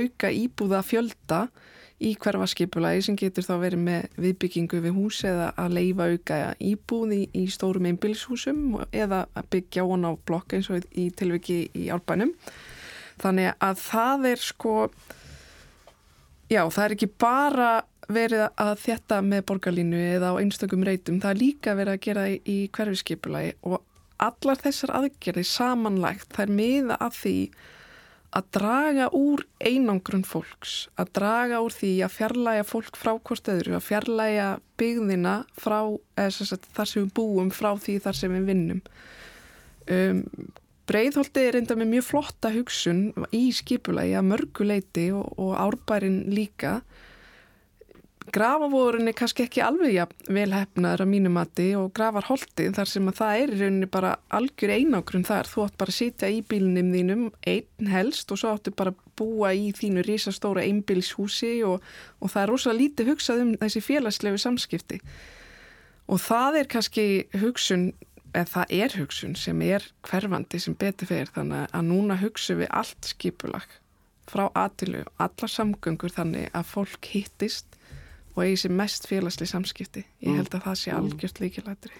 [0.00, 1.40] auka íbúða fjölda
[2.04, 7.14] í hverfaskipulagi sem getur þá verið með viðbyggingu við hús eða að leifa auka íbúð
[7.16, 12.34] í, stórum einbilshúsum eða að byggja von á blokk eins og í tilviki í álbænum.
[13.22, 14.76] Þannig að það er sko,
[16.50, 17.72] já það er ekki bara
[18.10, 22.26] verið að þetta með borgarlínu eða á einstökum reytum, það er líka verið að gera
[22.36, 23.80] í hverfiskipulagi og
[24.24, 27.38] allar þessar aðgerði samanlægt, það er miða að því
[28.34, 33.76] að draga úr einangrun fólks, að draga úr því að fjarlæga fólk frá hvort öðru,
[33.78, 34.48] að fjarlæga
[34.80, 35.78] byggðina frá,
[36.18, 38.84] eða þar sem við búum frá því þar sem við vinnum.
[39.94, 40.22] Um,
[40.84, 46.82] Breiðholti er enda með mjög flotta hugsun í skipulagi að mörguleiti og, og árbærin líka.
[48.32, 53.40] Grafavóðurinn er kannski ekki alveg ja, velhæfnaður að mínumati og gravarholtið þar sem að það
[53.40, 55.50] er í rauninni bara algjör einágrun þar.
[55.50, 59.02] Þú átt bara að sitja í bílinum þínum einn helst og svo áttu bara að
[59.20, 61.84] búa í þínu risastóra einbílshúsi og,
[62.24, 65.02] og það er rosalega lítið hugsað um þessi félagslegu samskipti.
[66.08, 67.06] Og það er kannski
[67.44, 67.86] hugsun
[68.34, 72.72] en það er hugsun sem er hverfandi sem betur fyrir þannig að núna hugsu við
[72.72, 73.68] allt skipulag
[74.24, 77.73] frá aðtilu, alla samgöngur þannig að fólk hittist
[78.34, 80.40] og eigi sér mest félagsli samskipti ég mm.
[80.40, 80.98] held að það sé mm.
[80.98, 81.92] algjört líkilætri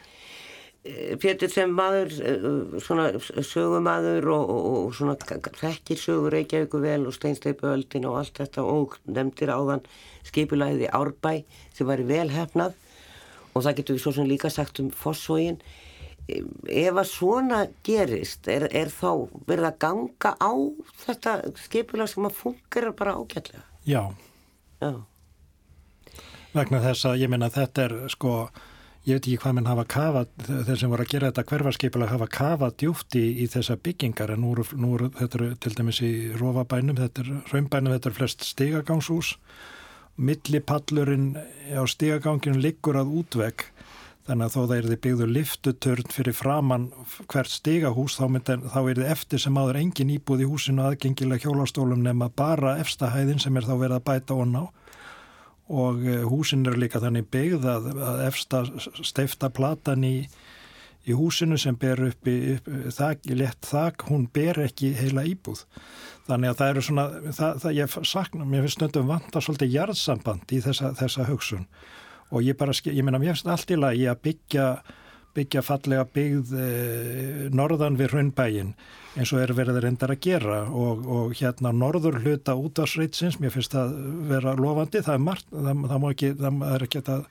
[0.84, 2.48] eh, Pétur sem maður eh,
[2.84, 8.66] svona sögumadur og, og, og svona þekkir sögur Reykjavíku vel og steinsteipöldin og allt þetta
[8.66, 9.86] og nefndir áðan
[10.26, 11.40] skipulæði Árbæ
[11.74, 12.76] sem var vel hefnað
[13.54, 15.60] og það getur við svo sem líka sagt um Fossvógin
[16.24, 20.52] ef að svona gerist er, er þá verið að ganga á
[21.04, 21.34] þetta
[21.66, 24.08] skipulag sem að funkar bara ágætlega Já,
[24.80, 25.04] Já.
[26.54, 28.34] Vegna þess að ég minna þetta er sko
[29.04, 30.30] ég veit ekki hvað minn hafa kafað
[30.68, 34.44] þeir sem voru að gera þetta hverfarskipulag hafa kafað djúft í, í þessa byggingar en
[34.44, 39.34] nú eru, þetta eru til dæmis í Rófabænum, þetta er Raumbænum, þetta er flest stigagangshús.
[40.14, 41.34] Millipallurinn
[41.74, 43.68] á stigaganginu liggur að útvegg
[44.24, 46.84] Þannig að þó það er þið byggður liftutörn fyrir framann
[47.28, 51.44] hvert stigahús þá, myndi, þá er þið eftir sem áður engin íbúð í húsinu aðgengilega
[51.44, 54.66] hjólastólum nema bara efstahæðin sem er þá verið að bæta onna á
[55.68, 58.62] og eh, húsin er líka þannig byggð að, að efsta
[59.00, 60.16] steifta platan í,
[61.08, 65.64] í húsinu sem ber upp í upp, þak, lett þak, hún ber ekki heila íbúð.
[66.28, 67.06] Þannig að það eru svona,
[67.36, 71.66] það, það ég sakna, mér finnst stundum vanta svolítið jarðsamband í þessa, þessa hugsun
[72.34, 74.68] og ég bara, ég meina, mér finnst allt í lagi að byggja,
[75.34, 76.68] byggja fallega byggð e,
[77.54, 78.72] norðan við Hraunbægin
[79.14, 80.62] eins og er verið reyndar að gera.
[80.70, 83.94] Og, og hérna norður hluta útvarsreitsins, mér finnst það
[84.30, 87.28] vera lofandi, það er margt, það, það má ekki, það er ekki að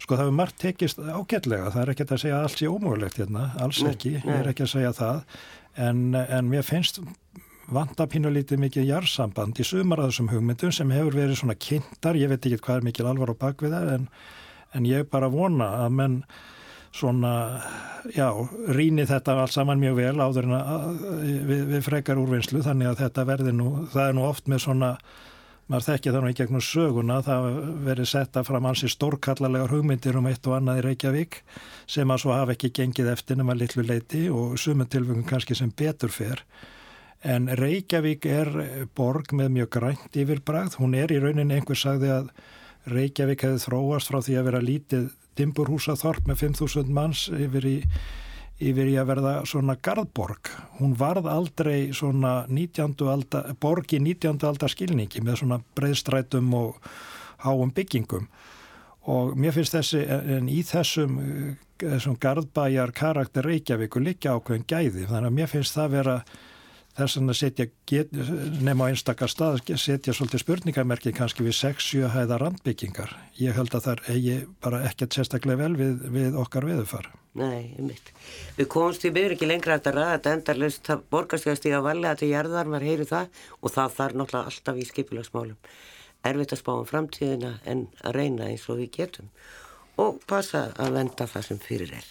[0.00, 3.18] Sko það hefur margt tekist ágætlega, það er ekki að segja að allt sé ómögulegt
[3.20, 5.18] hérna, alls ekki, ég er ekki að segja það,
[5.86, 7.02] en, en mér finnst
[7.70, 12.32] vanda pínulítið mikið jársamband í sumar að þessum hugmyndum sem hefur verið svona kynntar, ég
[12.32, 14.08] veit ekki hvað er mikil alvar á bakviða en,
[14.74, 16.16] en ég bara vona að menn
[16.96, 17.32] svona,
[18.16, 18.28] já,
[18.74, 21.02] rýni þetta allt saman mjög vel áður en að
[21.46, 24.90] við, við frekar úrvinnslu þannig að þetta verði nú, það er nú oft með svona
[25.70, 27.46] maður þekkja það nú í gegnum söguna það
[27.86, 31.40] verið setta fram ansi stórkallarlegar hugmyndir um eitt og annað í Reykjavík
[31.86, 35.70] sem að svo hafa ekki gengið eftir nema litlu leiti og sumum tilvöngum kannski sem
[35.70, 36.42] betur fer
[37.20, 38.48] En Reykjavík er
[38.96, 40.78] borg með mjög grænt yfirbræð.
[40.80, 42.30] Hún er í rauninni einhver sagði að
[42.88, 45.10] Reykjavík hefði þróast frá því að vera lítið
[45.40, 47.76] dimburhúsaþorp með 5.000 manns yfir í,
[48.60, 50.52] yfir í að verða svona gardborg.
[50.78, 52.94] Hún varð aldrei svona 19.
[53.10, 54.38] Alda, borg í 19.
[54.46, 56.78] aldar skilningi með svona breyðstrætum og
[57.44, 58.28] háum byggingum.
[59.10, 61.16] Og mér finnst þessi, en í þessum,
[61.80, 65.06] þessum gardbæjar karakter Reykjavíku líka ákveðin gæði.
[65.08, 66.16] Þannig að mér finnst það vera
[67.00, 67.66] þess að setja
[68.60, 73.16] nema á einstakar stað setja svolítið spurningamerki kannski við 6-7 hæða randbyggingar.
[73.40, 77.84] Ég held að það eigi bara ekkert sérstaklega vel við, við okkar viðfar Nei, ég
[77.86, 78.10] mitt
[78.56, 82.30] Við komumst í byrju ekki lengra að ræða þetta endarlust borgarstjóðast í að valja til
[82.32, 85.58] jarðar maður heyri það og það þarf náttúrulega alltaf í skipilagsmálum
[86.26, 89.30] erfitt að spá um framtíðina en að reyna eins og við getum.
[90.00, 92.06] Og passa að venda það sem fyrir er.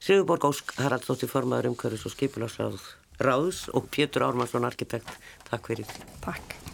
[0.00, 2.80] Sigurborg Ósk Haraldsdóttir formaður umhverfis og skipilagsráð
[3.22, 5.10] Ráðs og Pétur Ármarsson arkitekt.
[5.48, 5.98] Takk fyrir.
[6.24, 6.65] Takk.